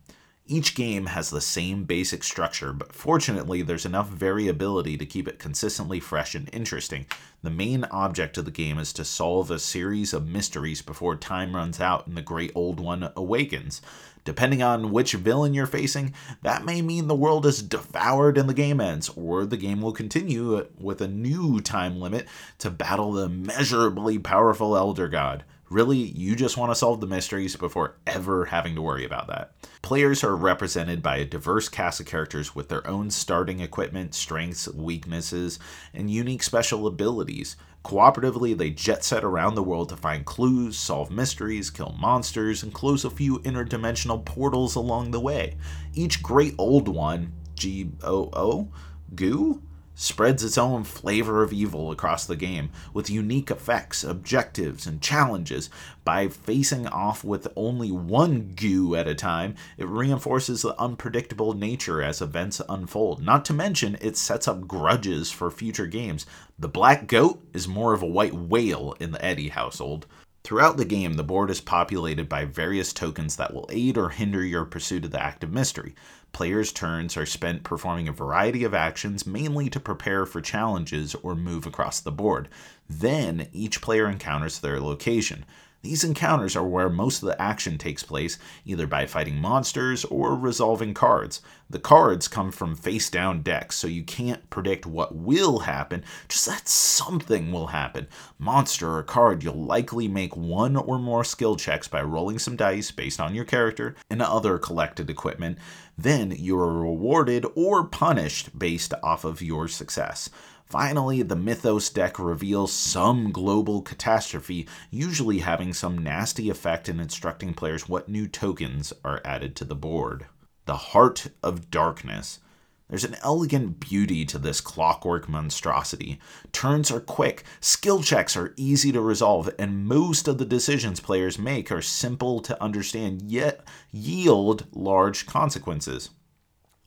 Each 0.52 0.76
game 0.76 1.06
has 1.06 1.30
the 1.30 1.40
same 1.40 1.86
basic 1.86 2.26
structure, 2.26 2.74
but 2.74 2.92
fortunately, 2.92 3.62
there's 3.62 3.86
enough 3.86 4.10
variability 4.10 4.98
to 4.98 5.06
keep 5.06 5.30
it 5.30 5.40
consistently 5.40 6.02
fresh 6.02 6.36
and 6.36 6.50
interesting. 6.52 7.06
The 7.42 7.50
main 7.50 7.86
object 7.86 8.38
of 8.38 8.44
the 8.44 8.52
game 8.52 8.78
is 8.78 8.92
to 8.94 9.06
solve 9.06 9.50
a 9.50 9.60
series 9.60 10.14
of 10.14 10.28
mysteries 10.28 10.82
before 10.82 11.16
time 11.16 11.56
runs 11.56 11.80
out 11.80 12.06
and 12.06 12.18
the 12.18 12.22
Great 12.22 12.52
Old 12.54 12.82
One 12.82 13.14
awakens. 13.16 13.82
Depending 14.26 14.62
on 14.62 14.92
which 14.92 15.14
villain 15.14 15.54
you're 15.54 15.66
facing, 15.66 16.14
that 16.42 16.66
may 16.66 16.82
mean 16.82 17.08
the 17.08 17.16
world 17.16 17.46
is 17.46 17.62
devoured 17.62 18.38
and 18.38 18.50
the 18.50 18.54
game 18.54 18.82
ends, 18.82 19.08
or 19.16 19.46
the 19.46 19.56
game 19.56 19.82
will 19.82 19.94
continue 19.94 20.68
with 20.78 21.00
a 21.00 21.08
new 21.08 21.62
time 21.62 21.98
limit 21.98 22.28
to 22.58 22.70
battle 22.70 23.14
the 23.14 23.28
immeasurably 23.28 24.20
powerful 24.20 24.76
Elder 24.76 25.08
God. 25.08 25.46
Really, 25.72 26.00
you 26.00 26.36
just 26.36 26.58
want 26.58 26.70
to 26.70 26.76
solve 26.76 27.00
the 27.00 27.08
mysteries 27.08 27.56
before 27.56 27.96
ever 28.06 28.44
having 28.44 28.76
to 28.76 28.82
worry 28.82 29.06
about 29.06 29.28
that. 29.28 29.54
Players 29.82 30.22
are 30.22 30.36
represented 30.36 31.02
by 31.02 31.16
a 31.16 31.26
diverse 31.26 31.70
cast 31.70 32.02
of 32.02 32.06
characters 32.06 32.54
with 32.54 32.68
their 32.68 32.86
own 32.86 33.10
starting 33.10 33.62
equipment, 33.62 34.14
strengths, 34.14 34.68
weaknesses, 34.68 35.60
and 35.94 36.12
unique 36.12 36.44
special 36.44 36.88
abilities. 36.88 37.56
Cooperatively, 37.86 38.56
they 38.58 38.70
jet 38.70 39.06
set 39.06 39.24
around 39.24 39.56
the 39.56 39.64
world 39.64 39.88
to 39.88 39.96
find 39.96 40.26
clues, 40.26 40.78
solve 40.78 41.10
mysteries, 41.10 41.70
kill 41.70 41.96
monsters, 41.98 42.64
and 42.64 42.74
close 42.74 43.06
a 43.06 43.10
few 43.10 43.40
interdimensional 43.40 44.26
portals 44.26 44.76
along 44.76 45.12
the 45.12 45.22
way. 45.22 45.56
Each 45.94 46.22
great 46.22 46.54
old 46.58 46.90
one, 46.90 47.32
G 47.56 47.90
O 48.04 48.30
O, 48.34 48.68
Goo, 49.16 49.62
spreads 50.02 50.44
its 50.44 50.58
own 50.58 50.84
flavor 50.84 51.44
of 51.44 51.54
evil 51.54 51.92
across 51.92 52.26
the 52.26 52.36
game 52.36 52.72
with 52.92 53.08
unique 53.08 53.52
effects, 53.52 54.04
objectives, 54.04 54.88
and 54.88 55.00
challenges. 55.00 55.70
By 56.04 56.28
facing 56.28 56.88
off 56.88 57.24
with 57.24 57.48
only 57.56 57.92
one 57.92 58.54
goo 58.56 58.96
at 58.96 59.08
a 59.08 59.14
time, 59.14 59.54
it 59.78 59.88
reinforces 59.88 60.64
the 60.64 60.80
unpredictable 60.82 61.54
nature 61.54 62.02
as 62.02 62.20
events 62.20 62.60
unfold. 62.68 63.24
Not 63.24 63.46
to 63.46 63.54
mention, 63.54 63.96
it 64.02 64.18
sets 64.18 64.48
up 64.48 64.68
grudges 64.68 65.30
for 65.30 65.52
future 65.52 65.86
games. 65.86 66.26
The 66.58 66.68
black 66.68 67.06
goat 67.06 67.40
is 67.54 67.68
more 67.68 67.94
of 67.94 68.02
a 68.02 68.08
white 68.08 68.34
whale 68.34 68.96
in 69.00 69.12
the 69.12 69.24
Eddy 69.24 69.50
household. 69.50 70.08
Throughout 70.44 70.78
the 70.78 70.86
game, 70.86 71.14
the 71.14 71.24
board 71.24 71.52
is 71.52 71.62
populated 71.62 72.28
by 72.28 72.46
various 72.46 72.94
tokens 72.94 73.36
that 73.36 73.54
will 73.54 73.70
aid 73.70 73.98
or 73.98 74.10
hinder 74.10 74.44
your 74.44 74.66
pursuit 74.66 75.06
of 75.06 75.12
the 75.12 75.22
active 75.22 75.52
mystery. 75.52 75.94
Players' 76.32 76.72
turns 76.72 77.16
are 77.16 77.26
spent 77.26 77.64
performing 77.64 78.08
a 78.08 78.14
variety 78.14 78.64
of 78.64 78.74
actions, 78.74 79.28
mainly 79.28 79.70
to 79.70 79.80
prepare 79.80 80.26
for 80.26 80.42
challenges 80.42 81.14
or 81.16 81.36
move 81.36 81.68
across 81.68 82.00
the 82.00 82.12
board. 82.12 82.50
Then, 82.90 83.50
each 83.54 83.82
player 83.82 84.10
encounters 84.10 84.60
their 84.60 84.80
location. 84.80 85.46
These 85.84 86.04
encounters 86.04 86.56
are 86.56 86.68
where 86.68 86.90
most 86.90 87.24
of 87.24 87.28
the 87.28 87.42
action 87.42 87.80
takes 87.80 88.04
place, 88.04 88.38
either 88.66 88.86
by 88.86 89.08
fighting 89.08 89.38
monsters 89.38 90.06
or 90.06 90.36
resolving 90.36 90.94
cards. 90.94 91.42
The 91.72 91.80
cards 91.80 92.28
come 92.28 92.52
from 92.52 92.76
face 92.76 93.10
down 93.10 93.42
decks, 93.42 93.78
so 93.78 93.88
you 93.88 94.04
can't 94.04 94.48
predict 94.52 94.86
what 94.86 95.16
will 95.16 95.60
happen, 95.60 96.04
just 96.28 96.46
that 96.46 96.68
something 96.68 97.52
will 97.52 97.68
happen. 97.68 98.08
Monster 98.38 98.98
or 98.98 99.04
card, 99.04 99.44
you'll 99.44 99.66
likely 99.66 100.08
make 100.08 100.38
one 100.38 100.76
or 100.76 101.00
more 101.00 101.24
skill 101.24 101.56
checks 101.56 101.88
by 101.88 102.04
rolling 102.04 102.38
some 102.38 102.56
dice 102.56 102.92
based 102.92 103.20
on 103.20 103.34
your 103.34 103.46
character 103.46 103.96
and 104.10 104.22
other 104.22 104.60
collected 104.60 105.10
equipment. 105.10 105.58
Then 105.98 106.32
you 106.32 106.60
are 106.60 106.80
rewarded 106.80 107.46
or 107.56 107.86
punished 107.86 108.58
based 108.58 108.94
off 109.02 109.24
of 109.24 109.42
your 109.42 109.68
success. 109.68 110.30
Finally, 110.72 111.22
the 111.22 111.36
Mythos 111.36 111.90
deck 111.90 112.18
reveals 112.18 112.72
some 112.72 113.34
global 113.34 113.82
catastrophe, 113.82 114.70
usually 114.90 115.40
having 115.40 115.74
some 115.74 115.98
nasty 115.98 116.50
effect 116.50 116.88
in 116.88 116.98
instructing 116.98 117.54
players 117.54 117.90
what 117.90 118.08
new 118.08 118.26
tokens 118.26 118.94
are 119.04 119.20
added 119.26 119.54
to 119.54 119.66
the 119.66 119.76
board. 119.76 120.28
The 120.68 120.78
Heart 120.78 121.28
of 121.44 121.70
Darkness. 121.70 122.40
There's 122.88 123.04
an 123.04 123.18
elegant 123.22 123.82
beauty 123.82 124.24
to 124.28 124.38
this 124.38 124.62
clockwork 124.62 125.28
monstrosity. 125.28 126.22
Turns 126.54 126.90
are 126.90 127.02
quick, 127.02 127.44
skill 127.60 128.02
checks 128.02 128.38
are 128.38 128.54
easy 128.56 128.94
to 128.94 129.02
resolve, 129.02 129.50
and 129.60 129.86
most 129.86 130.26
of 130.30 130.38
the 130.38 130.46
decisions 130.46 131.02
players 131.02 131.38
make 131.38 131.70
are 131.70 131.82
simple 131.82 132.40
to 132.44 132.64
understand 132.64 133.24
yet 133.30 133.60
yield 133.92 134.68
large 134.72 135.26
consequences. 135.26 136.12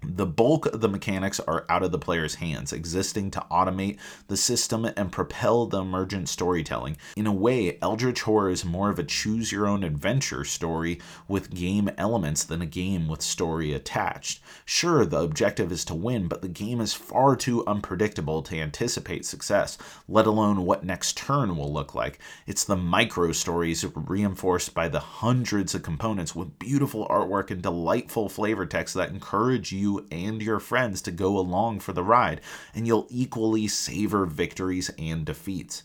The 0.06 0.26
bulk 0.26 0.66
of 0.66 0.80
the 0.80 0.88
mechanics 0.88 1.40
are 1.40 1.64
out 1.68 1.82
of 1.82 1.92
the 1.92 1.99
player's 1.99 2.37
hands, 2.37 2.73
existing 2.73 3.30
to 3.32 3.44
automate 3.50 3.99
the 4.28 4.37
system 4.37 4.84
and 4.84 5.11
propel 5.11 5.66
the 5.66 5.80
emergent 5.80 6.28
storytelling. 6.28 6.96
In 7.16 7.26
a 7.26 7.32
way, 7.32 7.78
Eldritch 7.80 8.23
Horror 8.23 8.50
is 8.50 8.64
more 8.64 8.90
of 8.90 8.99
a 8.99 9.04
choose 9.04 9.52
your 9.52 9.66
own 9.66 9.82
adventure 9.84 10.44
story 10.44 11.00
with 11.28 11.54
game 11.54 11.90
elements 11.96 12.44
than 12.44 12.62
a 12.62 12.66
game 12.66 13.08
with 13.08 13.23
story 13.23 13.73
attached. 13.73 14.40
Sure, 14.64 15.04
the 15.04 15.20
objective 15.20 15.73
is 15.73 15.84
to 15.87 15.94
win, 15.94 16.28
but 16.28 16.42
the 16.42 16.49
game 16.49 16.80
is 16.80 16.94
far 16.94 17.37
too 17.37 17.66
unpredictable 17.66 18.42
to 18.42 18.61
anticipate 18.61 19.25
success, 19.25 19.78
let 20.08 20.26
alone 20.26 20.64
what 20.64 20.84
next 20.84 21.16
turn 21.16 21.56
will 21.56 21.73
look 21.73 21.94
like. 21.94 22.18
It's 22.46 22.64
the 22.64 22.76
micro 22.76 23.32
stories 23.32 23.84
reinforced 23.94 24.75
by 24.75 24.88
the 24.88 25.00
hundreds 25.00 25.75
of 25.75 25.82
components 25.82 26.34
with 26.34 26.58
beautiful 26.58 27.06
artwork 27.08 27.50
and 27.50 27.62
delightful 27.62 28.28
flavor 28.28 28.66
text 28.66 28.94
that 28.94 29.11
encourage 29.11 29.73
you 29.73 29.93
and 30.10 30.42
your 30.42 30.60
friends 30.60 31.02
to 31.02 31.10
go 31.10 31.38
along 31.38 31.80
for 31.80 31.92
the 31.92 32.02
ride, 32.02 32.40
and 32.74 32.86
you'll 32.86 33.06
equally 33.10 33.68
savor 33.68 34.26
victories 34.26 34.90
and 34.98 35.24
defeats. 35.24 35.82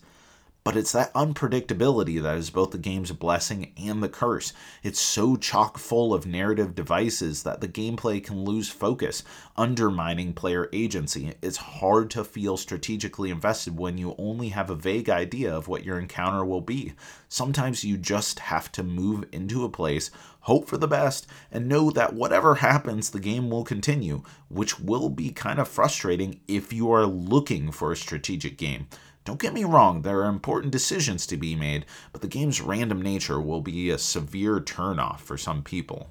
But 0.62 0.76
it's 0.76 0.92
that 0.92 1.12
unpredictability 1.14 2.20
that 2.22 2.36
is 2.36 2.50
both 2.50 2.70
the 2.72 2.78
game's 2.78 3.12
blessing 3.12 3.72
and 3.78 4.02
the 4.02 4.10
curse. 4.10 4.52
It's 4.82 5.00
so 5.00 5.36
chock 5.36 5.78
full 5.78 6.12
of 6.12 6.26
narrative 6.26 6.74
devices 6.74 7.44
that 7.44 7.62
the 7.62 7.68
gameplay 7.68 8.22
can 8.22 8.44
lose 8.44 8.68
focus, 8.68 9.24
undermining 9.56 10.34
player 10.34 10.68
agency. 10.72 11.32
It's 11.40 11.56
hard 11.56 12.10
to 12.10 12.24
feel 12.24 12.58
strategically 12.58 13.30
invested 13.30 13.78
when 13.78 13.96
you 13.96 14.14
only 14.18 14.50
have 14.50 14.68
a 14.68 14.74
vague 14.74 15.08
idea 15.08 15.54
of 15.54 15.66
what 15.66 15.84
your 15.84 15.98
encounter 15.98 16.44
will 16.44 16.60
be. 16.60 16.92
Sometimes 17.28 17.82
you 17.82 17.96
just 17.96 18.40
have 18.40 18.70
to 18.72 18.82
move 18.82 19.24
into 19.32 19.64
a 19.64 19.70
place, 19.70 20.10
hope 20.40 20.68
for 20.68 20.76
the 20.76 20.86
best, 20.86 21.26
and 21.50 21.68
know 21.68 21.90
that 21.90 22.12
whatever 22.12 22.56
happens, 22.56 23.10
the 23.10 23.20
game 23.20 23.48
will 23.48 23.64
continue, 23.64 24.22
which 24.48 24.78
will 24.78 25.08
be 25.08 25.30
kind 25.30 25.58
of 25.58 25.68
frustrating 25.68 26.40
if 26.46 26.70
you 26.70 26.92
are 26.92 27.06
looking 27.06 27.72
for 27.72 27.92
a 27.92 27.96
strategic 27.96 28.58
game. 28.58 28.88
Don't 29.24 29.40
get 29.40 29.52
me 29.52 29.64
wrong, 29.64 30.02
there 30.02 30.20
are 30.20 30.28
important 30.28 30.72
decisions 30.72 31.26
to 31.26 31.36
be 31.36 31.54
made, 31.54 31.84
but 32.12 32.22
the 32.22 32.28
game's 32.28 32.60
random 32.60 33.02
nature 33.02 33.40
will 33.40 33.60
be 33.60 33.90
a 33.90 33.98
severe 33.98 34.60
turnoff 34.60 35.20
for 35.20 35.36
some 35.36 35.62
people. 35.62 36.10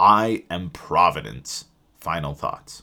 I 0.00 0.44
am 0.50 0.70
Providence. 0.70 1.66
Final 1.98 2.34
thoughts. 2.34 2.82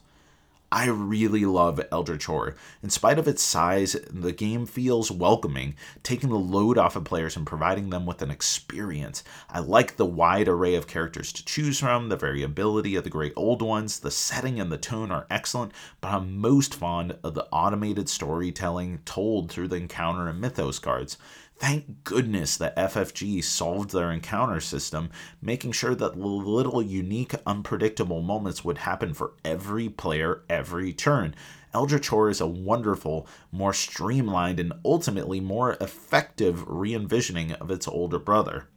I 0.75 0.87
really 0.87 1.45
love 1.45 1.79
Eldritch 1.89 2.25
Horror. 2.25 2.57
In 2.83 2.89
spite 2.89 3.17
of 3.17 3.29
its 3.29 3.41
size, 3.41 3.95
the 4.09 4.33
game 4.33 4.65
feels 4.65 5.09
welcoming, 5.09 5.75
taking 6.03 6.29
the 6.29 6.35
load 6.35 6.77
off 6.77 6.97
of 6.97 7.05
players 7.05 7.37
and 7.37 7.47
providing 7.47 7.91
them 7.91 8.05
with 8.05 8.21
an 8.21 8.29
experience. 8.29 9.23
I 9.49 9.59
like 9.59 9.95
the 9.95 10.05
wide 10.05 10.49
array 10.49 10.75
of 10.75 10.85
characters 10.85 11.31
to 11.31 11.45
choose 11.45 11.79
from, 11.79 12.09
the 12.09 12.17
variability 12.17 12.97
of 12.97 13.05
the 13.05 13.09
great 13.09 13.31
old 13.37 13.61
ones, 13.61 14.01
the 14.01 14.11
setting 14.11 14.59
and 14.59 14.69
the 14.69 14.77
tone 14.77 15.11
are 15.11 15.27
excellent, 15.31 15.71
but 16.01 16.09
I'm 16.09 16.37
most 16.37 16.75
fond 16.75 17.15
of 17.23 17.35
the 17.35 17.47
automated 17.53 18.09
storytelling 18.09 18.99
told 19.05 19.49
through 19.49 19.69
the 19.69 19.77
encounter 19.77 20.27
and 20.27 20.41
mythos 20.41 20.79
cards. 20.79 21.17
Thank 21.57 22.03
goodness 22.03 22.57
that 22.57 22.75
FFG 22.75 23.41
solved 23.41 23.91
their 23.91 24.11
encounter 24.11 24.59
system, 24.59 25.09
making 25.41 25.71
sure 25.71 25.95
that 25.95 26.17
little 26.19 26.81
unique, 26.81 27.33
unpredictable 27.47 28.21
moments 28.21 28.65
would 28.65 28.79
happen 28.79 29.13
for 29.13 29.33
every 29.45 29.87
player 29.87 30.43
every 30.49 30.91
turn. 30.91 31.33
Eldritch 31.73 32.09
Horror 32.09 32.29
is 32.29 32.41
a 32.41 32.47
wonderful, 32.47 33.25
more 33.51 33.73
streamlined, 33.73 34.59
and 34.59 34.73
ultimately 34.83 35.39
more 35.39 35.77
effective 35.79 36.63
re 36.67 36.93
envisioning 36.93 37.53
of 37.53 37.71
its 37.71 37.87
older 37.87 38.19
brother. 38.19 38.67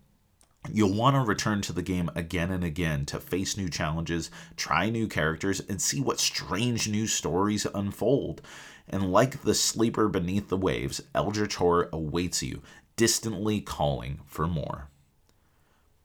You'll 0.70 0.94
want 0.94 1.14
to 1.16 1.20
return 1.20 1.62
to 1.62 1.72
the 1.72 1.82
game 1.82 2.10
again 2.14 2.50
and 2.50 2.62
again 2.62 3.06
to 3.06 3.20
face 3.20 3.56
new 3.56 3.68
challenges, 3.68 4.30
try 4.56 4.90
new 4.90 5.06
characters, 5.06 5.60
and 5.60 5.80
see 5.80 6.00
what 6.00 6.20
strange 6.20 6.88
new 6.88 7.06
stories 7.06 7.66
unfold. 7.74 8.42
And 8.88 9.12
like 9.12 9.42
the 9.42 9.54
sleeper 9.54 10.08
beneath 10.08 10.48
the 10.48 10.56
waves, 10.56 11.00
Eldritch 11.14 11.56
Horror 11.56 11.88
awaits 11.92 12.42
you, 12.42 12.62
distantly 12.96 13.60
calling 13.60 14.20
for 14.26 14.46
more. 14.46 14.88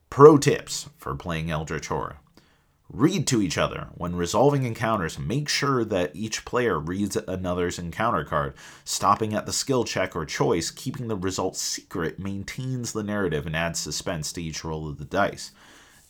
Pro 0.09 0.37
tips 0.37 0.89
for 0.97 1.15
playing 1.15 1.49
Eldritch 1.49 1.87
Horror. 1.87 2.17
Read 2.89 3.25
to 3.27 3.41
each 3.41 3.57
other. 3.57 3.87
When 3.95 4.15
resolving 4.15 4.65
encounters, 4.65 5.17
make 5.17 5.49
sure 5.49 5.83
that 5.85 6.15
each 6.15 6.45
player 6.45 6.77
reads 6.77 7.15
another's 7.15 7.79
encounter 7.79 8.23
card. 8.23 8.53
Stopping 8.83 9.33
at 9.33 9.45
the 9.45 9.53
skill 9.53 9.83
check 9.83 10.15
or 10.15 10.25
choice, 10.25 10.69
keeping 10.69 11.07
the 11.07 11.15
result 11.15 11.55
secret 11.55 12.19
maintains 12.19 12.93
the 12.93 13.03
narrative 13.03 13.47
and 13.47 13.55
adds 13.55 13.79
suspense 13.79 14.31
to 14.33 14.43
each 14.43 14.63
roll 14.63 14.87
of 14.87 14.99
the 14.99 15.05
dice. 15.05 15.51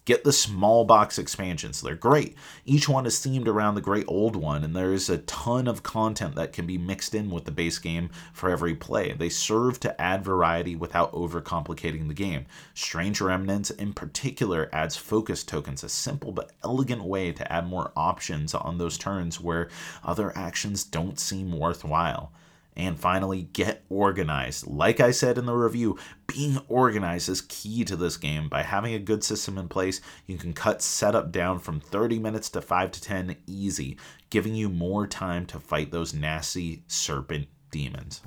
Get 0.05 0.25
the 0.25 0.33
small 0.33 0.83
box 0.83 1.17
expansions. 1.17 1.79
They're 1.79 1.95
great. 1.95 2.36
Each 2.65 2.89
one 2.89 3.05
is 3.05 3.15
themed 3.15 3.48
around 3.48 3.75
the 3.75 3.81
great 3.81 4.03
old 4.07 4.36
one, 4.36 4.62
and 4.63 4.75
there 4.75 4.91
is 4.91 5.10
a 5.10 5.19
ton 5.19 5.65
of 5.65 5.81
content 5.81 6.36
that 6.36 6.51
can 6.51 6.67
be 6.67 6.77
mixed 6.77 7.15
in 7.15 7.29
with 7.29 7.45
the 7.45 7.51
base 7.51 7.79
game 7.79 8.10
for 8.33 8.50
every 8.50 8.75
play. 8.75 9.13
They 9.13 9.29
serve 9.29 9.79
to 9.79 10.01
add 10.01 10.22
variety 10.22 10.75
without 10.75 11.13
overcomplicating 11.13 12.10
the 12.10 12.13
game. 12.13 12.48
Strange 12.74 13.22
Remnants, 13.22 13.69
in 13.69 13.93
particular, 13.93 14.69
adds 14.74 14.98
focus 14.98 15.41
tokens, 15.41 15.86
a 15.86 15.89
simple 15.89 16.33
but 16.33 16.51
elegant 16.65 17.05
way 17.05 17.31
to 17.31 17.50
add 17.50 17.65
more 17.65 17.93
options 17.95 18.53
on 18.53 18.77
those 18.77 18.98
turns 18.98 19.39
where 19.39 19.69
other 20.03 20.38
actions 20.38 20.83
don't 20.83 21.17
seem 21.17 21.57
worthwhile. 21.57 22.33
And 22.75 23.00
finally, 23.00 23.44
get 23.53 23.84
organized. 23.89 24.65
Like 24.68 25.00
I 25.00 25.12
said 25.12 25.38
in 25.38 25.46
the 25.46 25.53
review, 25.53 25.98
being 26.27 26.60
organized 26.68 27.30
is 27.30 27.42
key 27.42 27.86
to 27.86 27.96
this 27.96 28.18
game. 28.18 28.50
By 28.50 28.63
having 28.63 28.94
a 28.94 29.00
good 29.00 29.24
system 29.24 29.58
in 29.58 29.68
place, 29.68 30.01
you 30.25 30.38
can 30.38 30.53
cut 30.53 30.82
setup 30.82 31.32
down 31.32 31.60
from 31.60 31.80
30 31.80 32.20
minutes 32.20 32.50
to 32.51 32.62
5 32.62 32.92
to 32.92 33.01
10 33.01 33.36
easy, 33.46 33.98
giving 34.30 34.56
you 34.56 34.70
more 34.70 35.06
time 35.06 35.46
to 35.48 35.60
fight 35.60 35.92
those 35.92 36.13
nasty 36.13 36.84
serpent 36.88 37.48
demons. 37.72 38.22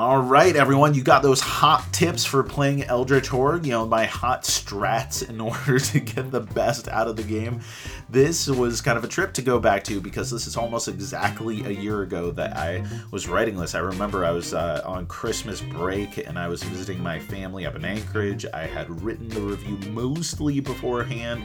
All 0.00 0.22
right, 0.22 0.56
everyone, 0.56 0.94
you 0.94 1.02
got 1.02 1.22
those 1.22 1.42
hot 1.42 1.92
tips 1.92 2.24
for 2.24 2.42
playing 2.42 2.84
Eldritch 2.84 3.28
Horror. 3.28 3.60
You 3.62 3.72
know, 3.72 3.86
my 3.86 4.06
hot 4.06 4.44
strats 4.44 5.28
in 5.28 5.38
order 5.42 5.78
to 5.78 6.00
get 6.00 6.30
the 6.30 6.40
best 6.40 6.88
out 6.88 7.06
of 7.06 7.16
the 7.16 7.22
game. 7.22 7.60
This 8.08 8.46
was 8.46 8.80
kind 8.80 8.96
of 8.96 9.04
a 9.04 9.08
trip 9.08 9.34
to 9.34 9.42
go 9.42 9.58
back 9.58 9.84
to 9.84 10.00
because 10.00 10.30
this 10.30 10.46
is 10.46 10.56
almost 10.56 10.88
exactly 10.88 11.62
a 11.66 11.68
year 11.68 12.00
ago 12.00 12.30
that 12.30 12.56
I 12.56 12.82
was 13.10 13.28
writing 13.28 13.58
this. 13.58 13.74
I 13.74 13.80
remember 13.80 14.24
I 14.24 14.30
was 14.30 14.54
uh, 14.54 14.80
on 14.86 15.04
Christmas 15.04 15.60
break 15.60 16.16
and 16.16 16.38
I 16.38 16.48
was 16.48 16.62
visiting 16.62 17.02
my 17.02 17.18
family 17.18 17.66
up 17.66 17.74
in 17.76 17.84
Anchorage. 17.84 18.46
I 18.54 18.62
had 18.62 19.02
written 19.02 19.28
the 19.28 19.42
review 19.42 19.76
mostly 19.90 20.60
beforehand, 20.60 21.42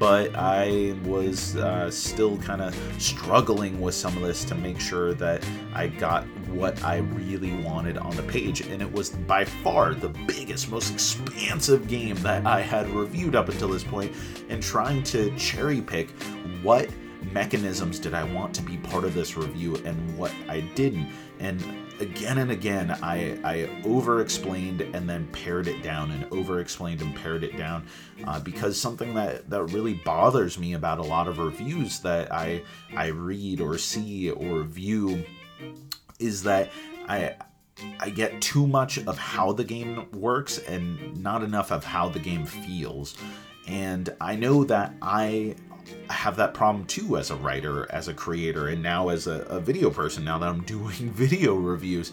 but 0.00 0.34
I 0.34 0.96
was 1.04 1.54
uh, 1.54 1.88
still 1.88 2.36
kind 2.38 2.62
of 2.62 2.76
struggling 3.00 3.80
with 3.80 3.94
some 3.94 4.16
of 4.16 4.24
this 4.24 4.44
to 4.46 4.56
make 4.56 4.80
sure 4.80 5.14
that 5.14 5.46
I 5.72 5.86
got 5.86 6.26
what 6.52 6.82
I 6.84 6.98
really 6.98 7.52
wanted 7.62 7.98
on 7.98 8.14
the 8.16 8.22
page, 8.22 8.60
and 8.62 8.80
it 8.82 8.92
was 8.92 9.10
by 9.10 9.44
far 9.44 9.94
the 9.94 10.08
biggest, 10.08 10.70
most 10.70 10.92
expansive 10.92 11.88
game 11.88 12.16
that 12.16 12.46
I 12.46 12.60
had 12.60 12.88
reviewed 12.90 13.34
up 13.34 13.48
until 13.48 13.68
this 13.68 13.84
point, 13.84 14.12
and 14.48 14.62
trying 14.62 15.02
to 15.04 15.34
cherry 15.36 15.80
pick 15.80 16.10
what 16.62 16.88
mechanisms 17.32 17.98
did 17.98 18.14
I 18.14 18.24
want 18.24 18.54
to 18.56 18.62
be 18.62 18.76
part 18.78 19.04
of 19.04 19.14
this 19.14 19.36
review 19.36 19.76
and 19.84 20.18
what 20.18 20.32
I 20.48 20.60
didn't. 20.60 21.10
And 21.38 21.62
again 22.00 22.38
and 22.38 22.50
again, 22.50 22.90
I, 23.02 23.38
I 23.44 23.82
over 23.84 24.20
explained 24.20 24.80
and 24.80 25.08
then 25.08 25.26
pared 25.28 25.68
it 25.68 25.82
down 25.82 26.10
and 26.10 26.26
over 26.32 26.60
explained 26.60 27.00
and 27.00 27.14
pared 27.14 27.44
it 27.44 27.56
down 27.56 27.86
uh, 28.26 28.40
because 28.40 28.78
something 28.78 29.14
that, 29.14 29.48
that 29.50 29.64
really 29.64 29.94
bothers 29.94 30.58
me 30.58 30.74
about 30.74 30.98
a 30.98 31.02
lot 31.02 31.28
of 31.28 31.38
reviews 31.38 32.00
that 32.00 32.32
I, 32.32 32.62
I 32.96 33.06
read 33.08 33.60
or 33.60 33.78
see 33.78 34.30
or 34.30 34.62
view 34.62 35.24
is 36.22 36.42
that 36.44 36.70
I 37.08 37.34
I 37.98 38.10
get 38.10 38.40
too 38.40 38.66
much 38.66 38.98
of 38.98 39.18
how 39.18 39.52
the 39.52 39.64
game 39.64 40.08
works 40.12 40.58
and 40.58 41.20
not 41.22 41.42
enough 41.42 41.72
of 41.72 41.84
how 41.84 42.08
the 42.08 42.18
game 42.18 42.44
feels. 42.46 43.16
And 43.66 44.14
I 44.20 44.36
know 44.36 44.64
that 44.64 44.94
I 45.00 45.56
have 46.10 46.36
that 46.36 46.54
problem 46.54 46.84
too 46.86 47.16
as 47.16 47.30
a 47.30 47.36
writer, 47.36 47.90
as 47.90 48.08
a 48.08 48.14
creator, 48.14 48.68
and 48.68 48.82
now 48.82 49.08
as 49.08 49.26
a, 49.26 49.42
a 49.42 49.60
video 49.60 49.90
person, 49.90 50.24
now 50.24 50.38
that 50.38 50.48
I'm 50.48 50.62
doing 50.64 51.10
video 51.10 51.54
reviews. 51.54 52.12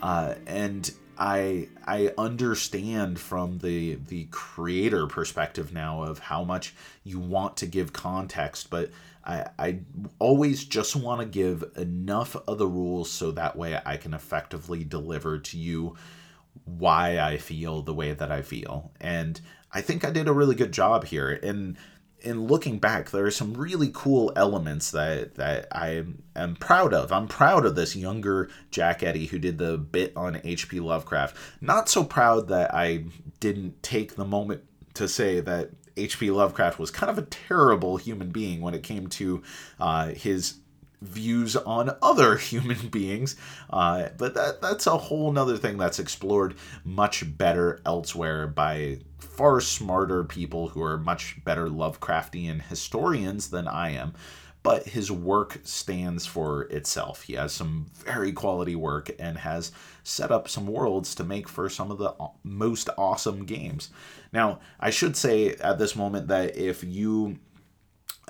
Uh, 0.00 0.34
and 0.46 0.90
I 1.18 1.68
I 1.86 2.12
understand 2.16 3.18
from 3.20 3.58
the 3.58 3.96
the 4.08 4.24
creator 4.30 5.06
perspective 5.06 5.72
now 5.72 6.02
of 6.02 6.18
how 6.18 6.42
much 6.42 6.74
you 7.04 7.20
want 7.20 7.56
to 7.58 7.66
give 7.66 7.92
context, 7.92 8.70
but 8.70 8.90
I, 9.24 9.46
I 9.58 9.78
always 10.18 10.64
just 10.64 10.96
want 10.96 11.20
to 11.20 11.26
give 11.26 11.64
enough 11.76 12.36
of 12.48 12.58
the 12.58 12.66
rules 12.66 13.10
so 13.10 13.30
that 13.32 13.56
way 13.56 13.78
I 13.84 13.96
can 13.96 14.14
effectively 14.14 14.84
deliver 14.84 15.38
to 15.38 15.58
you 15.58 15.96
why 16.64 17.18
I 17.18 17.38
feel 17.38 17.82
the 17.82 17.94
way 17.94 18.12
that 18.12 18.30
I 18.30 18.42
feel. 18.42 18.92
And 19.00 19.40
I 19.72 19.80
think 19.80 20.04
I 20.04 20.10
did 20.10 20.28
a 20.28 20.32
really 20.32 20.54
good 20.54 20.72
job 20.72 21.04
here. 21.04 21.30
And 21.42 21.76
in 22.20 22.46
looking 22.46 22.78
back, 22.78 23.10
there 23.10 23.24
are 23.24 23.32
some 23.32 23.54
really 23.54 23.90
cool 23.92 24.32
elements 24.36 24.90
that 24.92 25.34
that 25.36 25.66
I 25.72 26.04
am 26.36 26.56
proud 26.56 26.94
of. 26.94 27.12
I'm 27.12 27.26
proud 27.26 27.66
of 27.66 27.74
this 27.74 27.96
younger 27.96 28.48
Jack 28.70 29.02
Eddy 29.02 29.26
who 29.26 29.38
did 29.38 29.58
the 29.58 29.76
bit 29.76 30.12
on 30.16 30.40
H.P. 30.44 30.80
Lovecraft. 30.80 31.36
Not 31.60 31.88
so 31.88 32.04
proud 32.04 32.48
that 32.48 32.74
I 32.74 33.06
didn't 33.40 33.82
take 33.82 34.14
the 34.14 34.24
moment 34.24 34.62
to 34.94 35.08
say 35.08 35.40
that 35.40 35.70
H.P. 35.96 36.30
Lovecraft 36.30 36.78
was 36.78 36.90
kind 36.90 37.10
of 37.10 37.18
a 37.18 37.22
terrible 37.22 37.96
human 37.96 38.30
being 38.30 38.60
when 38.60 38.74
it 38.74 38.82
came 38.82 39.08
to 39.08 39.42
uh, 39.80 40.08
his 40.08 40.58
views 41.02 41.56
on 41.56 41.96
other 42.00 42.36
human 42.38 42.88
beings. 42.88 43.36
Uh, 43.70 44.08
but 44.16 44.34
that 44.34 44.60
that's 44.62 44.86
a 44.86 44.96
whole 44.96 45.32
nother 45.32 45.56
thing 45.56 45.76
that's 45.76 45.98
explored 45.98 46.54
much 46.84 47.36
better 47.36 47.80
elsewhere 47.84 48.46
by 48.46 48.98
far 49.18 49.60
smarter 49.60 50.24
people 50.24 50.68
who 50.68 50.82
are 50.82 50.98
much 50.98 51.42
better 51.44 51.68
Lovecraftian 51.68 52.62
historians 52.62 53.50
than 53.50 53.66
I 53.66 53.90
am. 53.90 54.14
But 54.62 54.88
his 54.88 55.10
work 55.10 55.58
stands 55.64 56.24
for 56.24 56.62
itself. 56.64 57.22
He 57.22 57.32
has 57.34 57.52
some 57.52 57.86
very 57.94 58.32
quality 58.32 58.76
work 58.76 59.10
and 59.18 59.38
has 59.38 59.72
set 60.04 60.30
up 60.30 60.48
some 60.48 60.66
worlds 60.66 61.14
to 61.16 61.24
make 61.24 61.48
for 61.48 61.68
some 61.68 61.90
of 61.90 61.98
the 61.98 62.14
most 62.44 62.88
awesome 62.96 63.44
games. 63.44 63.90
Now, 64.32 64.60
I 64.78 64.90
should 64.90 65.16
say 65.16 65.54
at 65.56 65.78
this 65.78 65.96
moment 65.96 66.28
that 66.28 66.56
if 66.56 66.84
you 66.84 67.38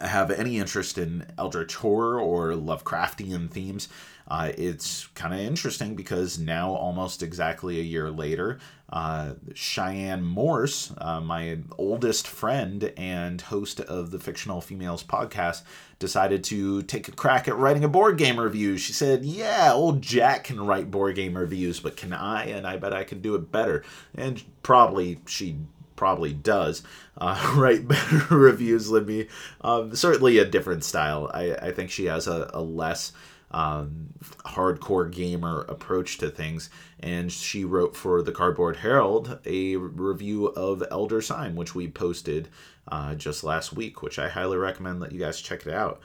have 0.07 0.31
any 0.31 0.59
interest 0.59 0.99
in 0.99 1.27
Eldritch 1.39 1.77
horror 1.77 2.21
or 2.21 2.53
Lovecraftian 2.53 3.51
themes, 3.51 3.89
uh, 4.29 4.53
it's 4.57 5.09
kind 5.09 5.35
of 5.35 5.41
interesting 5.41 5.95
because 5.95 6.39
now, 6.39 6.71
almost 6.71 7.23
exactly 7.23 7.81
a 7.81 7.83
year 7.83 8.11
later, 8.11 8.59
uh, 8.93 9.33
Cheyenne 9.55 10.23
Morse, 10.23 10.93
uh, 10.99 11.21
my 11.21 11.59
oldest 11.79 12.29
friend 12.29 12.93
and 12.97 13.41
host 13.41 13.81
of 13.81 14.11
the 14.11 14.19
Fictional 14.19 14.61
Females 14.61 15.03
podcast, 15.03 15.63
decided 15.99 16.45
to 16.45 16.83
take 16.83 17.09
a 17.09 17.13
crack 17.13 17.49
at 17.49 17.57
writing 17.57 17.85
a 17.85 17.89
board 17.89 18.17
game 18.17 18.39
review. 18.39 18.77
She 18.77 18.93
said, 18.93 19.25
Yeah, 19.25 19.73
old 19.73 20.03
Jack 20.03 20.45
can 20.45 20.65
write 20.65 20.91
board 20.91 21.17
game 21.17 21.37
reviews, 21.37 21.81
but 21.81 21.97
can 21.97 22.13
I? 22.13 22.47
And 22.47 22.67
I 22.67 22.77
bet 22.77 22.93
I 22.93 23.05
can 23.05 23.21
do 23.21 23.35
it 23.35 23.51
better. 23.51 23.83
And 24.15 24.43
probably 24.63 25.21
she 25.27 25.57
probably 25.97 26.33
does 26.33 26.83
uh, 27.19 27.55
write 27.57 27.87
better 27.89 28.25
reviews 28.37 28.89
than 28.89 29.07
me. 29.07 29.29
Um, 29.61 29.95
certainly 29.95 30.39
a 30.39 30.45
different 30.45 30.85
style. 30.85 31.31
I, 31.33 31.55
I 31.55 31.73
think 31.73 31.91
she 31.91 32.07
has 32.07 32.27
a, 32.27 32.51
a 32.53 32.61
less 32.61 33.13
um, 33.51 34.09
hardcore 34.45 35.11
gamer 35.11 35.63
approach 35.69 36.19
to 36.19 36.31
things. 36.31 36.71
And 37.01 37.31
she 37.31 37.65
wrote 37.65 37.97
for 37.97 38.23
the 38.23 38.33
Cardboard 38.33 38.77
Herald 38.77 39.39
a 39.45 39.77
review 39.77 40.47
of 40.47 40.83
Elder 40.91 41.21
Sign, 41.21 41.55
which 41.55 41.75
we 41.75 41.89
posted 41.89 42.49
uh, 42.89 43.15
just 43.15 43.45
last 43.45 43.73
week, 43.73 44.03
which 44.03 44.19
I 44.19 44.29
highly 44.29 44.57
recommend 44.57 45.03
that 45.03 45.13
you 45.13 45.19
guys 45.19 45.41
check 45.41 45.67
it 45.67 45.73
out 45.73 46.01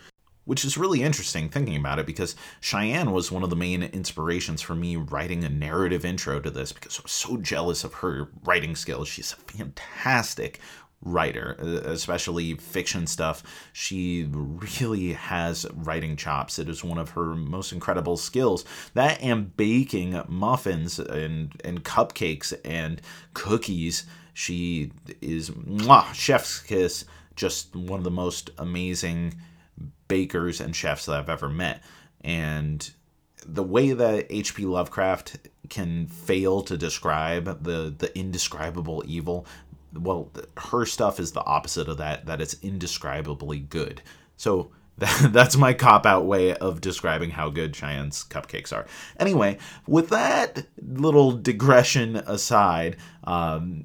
which 0.48 0.64
is 0.64 0.78
really 0.78 1.04
interesting 1.04 1.50
thinking 1.50 1.76
about 1.76 2.00
it 2.00 2.06
because 2.06 2.36
Cheyenne 2.62 3.12
was 3.12 3.32
one 3.32 3.44
of 3.44 3.50
the 3.50 3.56
main 3.56 3.84
inspirations 3.84 4.62
for 4.62 4.74
me 4.74 4.96
writing 4.96 5.44
a 5.44 5.50
narrative 5.50 6.06
intro 6.06 6.40
to 6.40 6.50
this 6.50 6.72
because 6.72 6.98
I 6.98 7.04
was 7.04 7.12
so 7.12 7.36
jealous 7.36 7.84
of 7.84 7.96
her 7.96 8.30
writing 8.46 8.74
skills. 8.74 9.10
She's 9.10 9.34
a 9.34 9.36
fantastic 9.36 10.62
writer, 11.02 11.52
especially 11.86 12.56
fiction 12.56 13.08
stuff. 13.08 13.44
She 13.74 14.26
really 14.32 15.14
has 15.14 15.66
writing 15.74 16.16
chops. 16.16 16.58
It 16.60 16.70
is 16.70 16.82
one 16.82 16.98
of 16.98 17.10
her 17.12 17.36
most 17.36 17.74
incredible 17.74 18.16
skills. 18.16 18.64
That 18.94 19.22
and 19.22 19.56
baking 19.58 20.22
muffins 20.30 20.98
and, 20.98 21.60
and 21.66 21.84
cupcakes 21.84 22.54
and 22.64 23.02
cookies. 23.34 24.06
She 24.34 24.92
is 25.22 25.50
mwah, 25.50 26.14
chef's 26.14 26.62
kiss, 26.62 27.04
just 27.36 27.76
one 27.76 28.00
of 28.00 28.06
the 28.06 28.12
most 28.12 28.50
amazing 28.58 29.34
bakers 30.08 30.62
and 30.62 30.76
chefs 30.76 31.06
that 31.06 31.20
I've 31.20 31.30
ever 31.30 31.50
met. 31.50 31.84
And 32.22 32.90
the 33.46 33.64
way 33.64 33.94
that 33.94 34.28
H.P. 34.30 34.66
Lovecraft 34.66 35.38
can 35.70 36.08
fail 36.08 36.62
to 36.64 36.78
describe 36.78 37.64
the 37.64 37.94
the 37.98 38.18
indescribable 38.18 39.04
evil, 39.06 39.46
well, 39.94 40.32
her 40.58 40.86
stuff 40.86 41.20
is 41.20 41.32
the 41.32 41.44
opposite 41.44 41.88
of 41.88 41.98
that. 41.98 42.26
That 42.26 42.42
it's 42.42 42.56
indescribably 42.62 43.60
good. 43.60 44.02
So 44.38 44.72
that, 44.98 45.30
that's 45.32 45.56
my 45.56 45.74
cop 45.74 46.06
out 46.06 46.26
way 46.26 46.56
of 46.56 46.82
describing 46.82 47.30
how 47.30 47.50
good 47.50 47.74
Cheyenne's 47.74 48.24
cupcakes 48.24 48.76
are. 48.76 48.88
Anyway, 49.20 49.60
with 49.86 50.10
that 50.10 50.66
little 50.82 51.34
digression 51.34 52.16
aside, 52.16 52.98
um, 53.24 53.84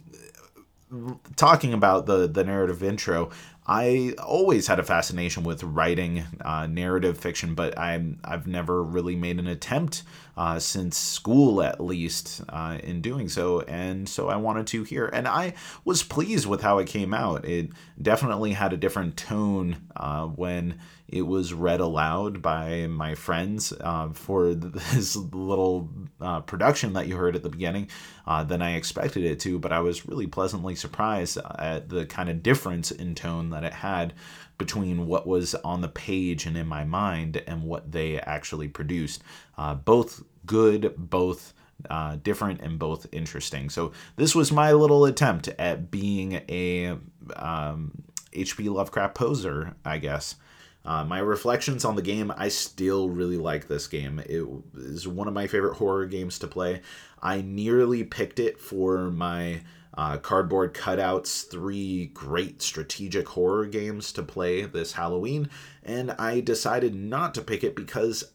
talking 1.37 1.75
about 1.75 2.07
the 2.07 2.27
the 2.27 2.45
narrative 2.45 2.83
intro, 2.83 3.31
I 3.67 4.15
always 4.19 4.67
had 4.67 4.81
a 4.81 4.83
fascination 4.83 5.45
with 5.45 5.63
writing 5.63 6.25
uh, 6.41 6.67
narrative 6.67 7.17
fiction, 7.19 7.55
but 7.55 7.79
I'm 7.79 8.19
I've 8.25 8.47
never 8.47 8.83
really 8.83 9.15
made 9.15 9.39
an 9.39 9.47
attempt 9.47 10.03
uh, 10.37 10.59
since 10.59 10.97
school, 10.97 11.63
at 11.63 11.81
least, 11.81 12.43
uh, 12.49 12.79
in 12.83 13.01
doing 13.01 13.29
so, 13.29 13.61
and 13.63 14.09
so 14.09 14.29
I 14.29 14.37
wanted 14.37 14.67
to 14.69 14.83
hear. 14.83 15.07
and 15.07 15.29
I 15.29 15.55
was 15.85 16.03
pleased 16.03 16.47
with 16.47 16.63
how 16.63 16.79
it 16.79 16.89
came 16.89 17.13
out. 17.13 17.45
It 17.45 17.71
definitely 18.01 18.53
had 18.53 18.73
a 18.73 18.77
different 18.77 19.17
tone 19.17 19.77
uh, 19.97 20.27
when 20.27 20.79
it 21.13 21.27
was 21.27 21.53
read 21.53 21.81
aloud 21.81 22.41
by 22.41 22.87
my 22.87 23.15
friends 23.15 23.73
uh, 23.81 24.09
for 24.09 24.55
this 24.55 25.15
little 25.15 25.91
uh, 26.21 26.41
production 26.41 26.95
that 26.95 27.07
you 27.07 27.17
heard 27.17 27.37
at 27.37 27.43
the 27.43 27.51
beginning 27.51 27.89
uh, 28.27 28.43
than 28.43 28.63
I 28.63 28.77
expected 28.77 29.25
it 29.25 29.39
to, 29.41 29.59
but 29.59 29.73
I 29.73 29.81
was 29.81 30.07
really 30.07 30.27
pleasantly 30.27 30.75
surprised 30.75 31.39
at 31.59 31.91
the 31.91 32.07
kind 32.07 32.31
of 32.31 32.43
difference 32.43 32.91
in 32.91 33.15
tone 33.15 33.51
that 33.51 33.65
it 33.65 33.75
had 33.75 34.15
between 34.63 35.07
what 35.09 35.27
was 35.27 35.57
on 35.57 35.81
the 35.81 35.89
page 35.89 36.47
and 36.47 36.57
in 36.57 36.69
my 36.69 36.85
mind 36.85 37.43
and 37.49 37.65
what 37.65 37.91
they 37.91 38.21
actually 38.21 38.69
produced. 38.69 39.23
Uh, 39.59 39.75
both 39.75 40.23
good, 40.47 40.95
both. 40.97 41.53
Uh, 41.91 42.15
different 42.23 42.61
and 42.61 42.79
both 42.79 43.09
interesting. 43.11 43.69
So 43.69 43.91
this 44.15 44.37
was 44.37 44.53
my 44.53 44.71
little 44.71 45.05
attempt 45.05 45.49
at 45.59 45.91
being 45.91 46.35
a 46.49 46.97
um, 47.35 47.91
H.P. 48.33 48.69
Lovecraft 48.69 49.17
poser, 49.17 49.75
I 49.85 49.99
guess. 49.99 50.37
Uh, 50.85 51.05
my 51.05 51.19
reflections 51.19 51.85
on 51.85 51.97
the 51.97 52.03
game, 52.03 52.33
I 52.37 52.51
still 52.51 53.09
really 53.09 53.37
like 53.37 53.67
this 53.67 53.89
game. 53.89 54.21
It 54.21 54.47
is 54.77 55.09
one 55.09 55.27
of 55.27 55.35
my 55.35 55.49
favorite 55.49 55.75
horror 55.75 56.07
games 56.07 56.39
to 56.39 56.47
play. 56.47 56.83
I 57.21 57.43
nearly 57.43 58.05
picked 58.05 58.39
it 58.39 58.61
for 58.61 59.11
my 59.11 59.63
uh, 59.95 60.19
cardboard 60.19 60.75
cutouts, 60.75 61.49
three 61.51 62.07
great 62.07 62.63
strategic 62.63 63.29
horror 63.29 63.67
games 63.67 64.13
to 64.13 64.23
play 64.23 64.63
this 64.63 64.93
Halloween, 64.93 65.51
and 65.83 66.13
I 66.13 66.41
decided 66.41 66.95
not 66.95 67.35
to 67.35 67.43
pick 67.43 67.63
it 67.65 67.77
because 67.77 68.33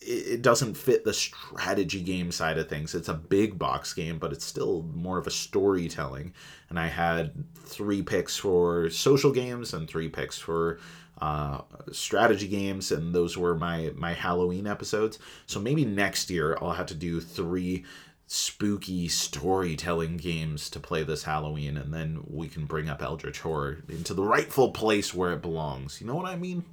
it 0.00 0.42
doesn't 0.42 0.76
fit 0.76 1.04
the 1.04 1.12
strategy 1.12 2.02
game 2.02 2.30
side 2.32 2.58
of 2.58 2.68
things. 2.68 2.94
It's 2.94 3.08
a 3.08 3.14
big 3.14 3.58
box 3.58 3.94
game, 3.94 4.18
but 4.18 4.32
it's 4.32 4.44
still 4.44 4.82
more 4.94 5.18
of 5.18 5.26
a 5.26 5.30
storytelling. 5.30 6.34
And 6.68 6.78
I 6.78 6.88
had 6.88 7.32
three 7.64 8.02
picks 8.02 8.36
for 8.36 8.90
social 8.90 9.32
games 9.32 9.72
and 9.72 9.88
three 9.88 10.08
picks 10.08 10.36
for 10.38 10.78
uh, 11.20 11.60
strategy 11.92 12.48
games, 12.48 12.92
and 12.92 13.14
those 13.14 13.36
were 13.36 13.54
my 13.54 13.92
my 13.94 14.12
Halloween 14.12 14.66
episodes. 14.66 15.18
So 15.46 15.60
maybe 15.60 15.84
next 15.84 16.30
year 16.30 16.56
I'll 16.60 16.72
have 16.72 16.86
to 16.86 16.94
do 16.94 17.20
three 17.20 17.84
spooky 18.32 19.08
storytelling 19.08 20.16
games 20.16 20.70
to 20.70 20.78
play 20.78 21.02
this 21.02 21.24
Halloween, 21.24 21.76
and 21.76 21.92
then 21.92 22.22
we 22.28 22.46
can 22.46 22.64
bring 22.64 22.88
up 22.88 23.02
Eldritch 23.02 23.40
Horror 23.40 23.78
into 23.88 24.14
the 24.14 24.22
rightful 24.22 24.70
place 24.70 25.12
where 25.12 25.32
it 25.32 25.42
belongs. 25.42 26.00
You 26.00 26.06
know 26.06 26.14
what 26.14 26.26
I 26.26 26.36
mean? 26.36 26.64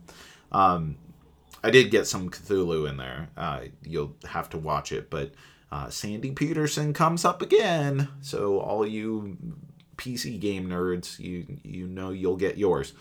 Um, 0.52 0.98
I 1.64 1.72
did 1.72 1.90
get 1.90 2.06
some 2.06 2.30
Cthulhu 2.30 2.88
in 2.88 2.98
there. 2.98 3.30
Uh, 3.36 3.62
you'll 3.82 4.16
have 4.30 4.52
to 4.52 4.60
watch 4.60 4.92
it, 4.92 5.10
but 5.10 5.32
uh, 5.72 5.90
Sandy 5.90 6.30
Petersen 6.30 6.94
comes 6.94 7.26
up 7.26 7.42
again. 7.42 8.08
So 8.22 8.60
all 8.60 8.86
you 8.86 9.58
PC 9.98 10.40
game 10.40 10.70
nerds, 10.70 11.18
you 11.18 11.58
you 11.64 11.88
know 11.88 12.12
you'll 12.12 12.38
get 12.38 12.60
yours. 12.60 12.94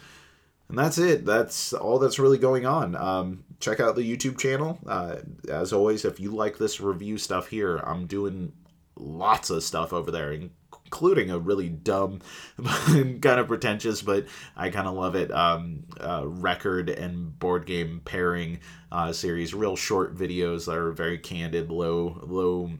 And 0.68 0.78
that's 0.78 0.98
it. 0.98 1.24
That's 1.24 1.72
all 1.72 1.98
that's 1.98 2.18
really 2.18 2.38
going 2.38 2.66
on. 2.66 2.96
Um, 2.96 3.44
check 3.60 3.78
out 3.78 3.94
the 3.94 4.16
YouTube 4.16 4.38
channel. 4.38 4.78
Uh, 4.86 5.16
as 5.48 5.72
always, 5.72 6.04
if 6.04 6.18
you 6.18 6.32
like 6.32 6.58
this 6.58 6.80
review 6.80 7.18
stuff 7.18 7.48
here, 7.48 7.76
I'm 7.78 8.06
doing 8.06 8.52
lots 8.96 9.50
of 9.50 9.62
stuff 9.62 9.92
over 9.92 10.10
there, 10.10 10.32
including 10.32 11.30
a 11.30 11.38
really 11.38 11.68
dumb, 11.68 12.20
kind 12.64 13.24
of 13.24 13.46
pretentious, 13.46 14.02
but 14.02 14.26
I 14.56 14.70
kind 14.70 14.88
of 14.88 14.94
love 14.94 15.14
it. 15.14 15.30
Um, 15.30 15.84
uh, 16.00 16.22
record 16.26 16.90
and 16.90 17.38
board 17.38 17.66
game 17.66 18.00
pairing 18.04 18.60
uh, 18.90 19.12
series, 19.12 19.54
real 19.54 19.76
short 19.76 20.16
videos 20.16 20.66
that 20.66 20.76
are 20.76 20.92
very 20.92 21.18
candid, 21.18 21.70
low 21.70 22.20
low 22.26 22.72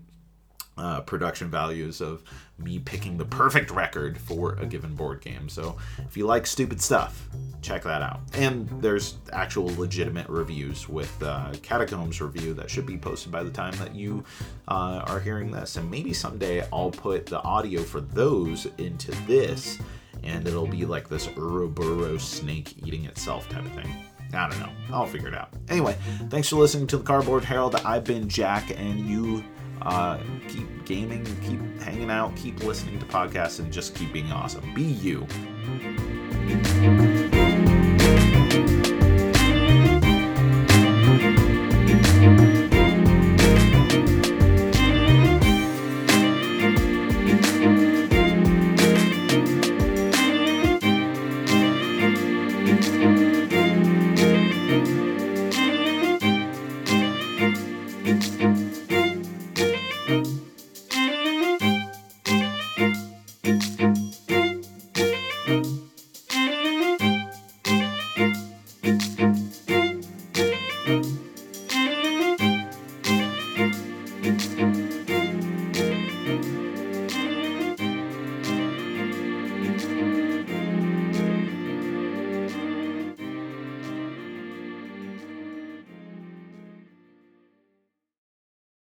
uh, 0.79 1.01
production 1.01 1.51
values 1.51 2.01
of 2.01 2.23
me 2.59 2.79
picking 2.79 3.17
the 3.17 3.25
perfect 3.25 3.71
record 3.71 4.19
for 4.19 4.55
a 4.55 4.67
given 4.67 4.95
board 4.95 5.21
game. 5.21 5.49
So 5.49 5.77
if 5.99 6.17
you 6.17 6.27
like 6.27 6.47
stupid 6.47 6.81
stuff, 6.81 7.29
check 7.63 7.83
that 7.85 8.03
out. 8.03 8.21
And 8.35 8.69
there's 8.83 9.17
actual 9.33 9.67
legitimate 9.77 10.29
reviews 10.29 10.89
with 10.89 11.23
uh, 11.23 11.53
Catacombs 11.63 12.21
review 12.21 12.55
that 12.55 12.71
should 12.71 12.87
be 12.87 12.99
posted 12.99 13.33
by 13.33 13.43
the 13.43 13.51
time 13.51 13.75
that 13.79 13.95
you 13.95 14.25
uh, 14.69 15.03
are 15.07 15.21
hearing 15.21 15.51
this. 15.51 15.77
And 15.77 15.91
maybe 15.91 16.13
someday 16.13 16.67
I'll 16.73 16.91
put 16.91 17.27
the 17.27 17.43
audio 17.43 17.83
for 17.83 18.01
those 18.01 18.67
into 18.79 19.13
this, 19.27 19.79
and 20.23 20.47
it'll 20.47 20.67
be 20.67 20.85
like 20.85 21.09
this 21.09 21.29
Ouroboros 21.37 22.23
snake 22.23 22.75
eating 22.87 23.05
itself 23.05 23.49
type 23.49 23.65
of 23.65 23.73
thing. 23.73 24.05
I 24.35 24.49
don't 24.49 24.59
know. 24.59 24.71
I'll 24.93 25.07
figure 25.07 25.29
it 25.29 25.35
out. 25.35 25.51
Anyway, 25.69 25.97
thanks 26.31 26.49
for 26.49 26.57
listening 26.57 26.87
to 26.89 26.99
the 26.99 27.05
Cardboard 27.05 27.45
Herald. 27.45 27.77
I've 27.77 28.05
been 28.05 28.29
Jack, 28.29 28.71
and 28.77 29.09
you 29.09 29.45
uh, 29.87 30.19
keep 30.49 30.85
gaming, 30.85 31.25
keep 31.43 31.61
hanging 31.81 32.11
out, 32.11 32.35
keep 32.37 32.63
listening 32.65 32.99
to 32.99 33.07
podcasts, 33.07 33.61
and 33.61 33.73
just 33.73 33.95
keep 33.95 34.13
being 34.13 34.33
awesome. 34.33 34.75
Be 34.75 34.83
you. 34.83 35.27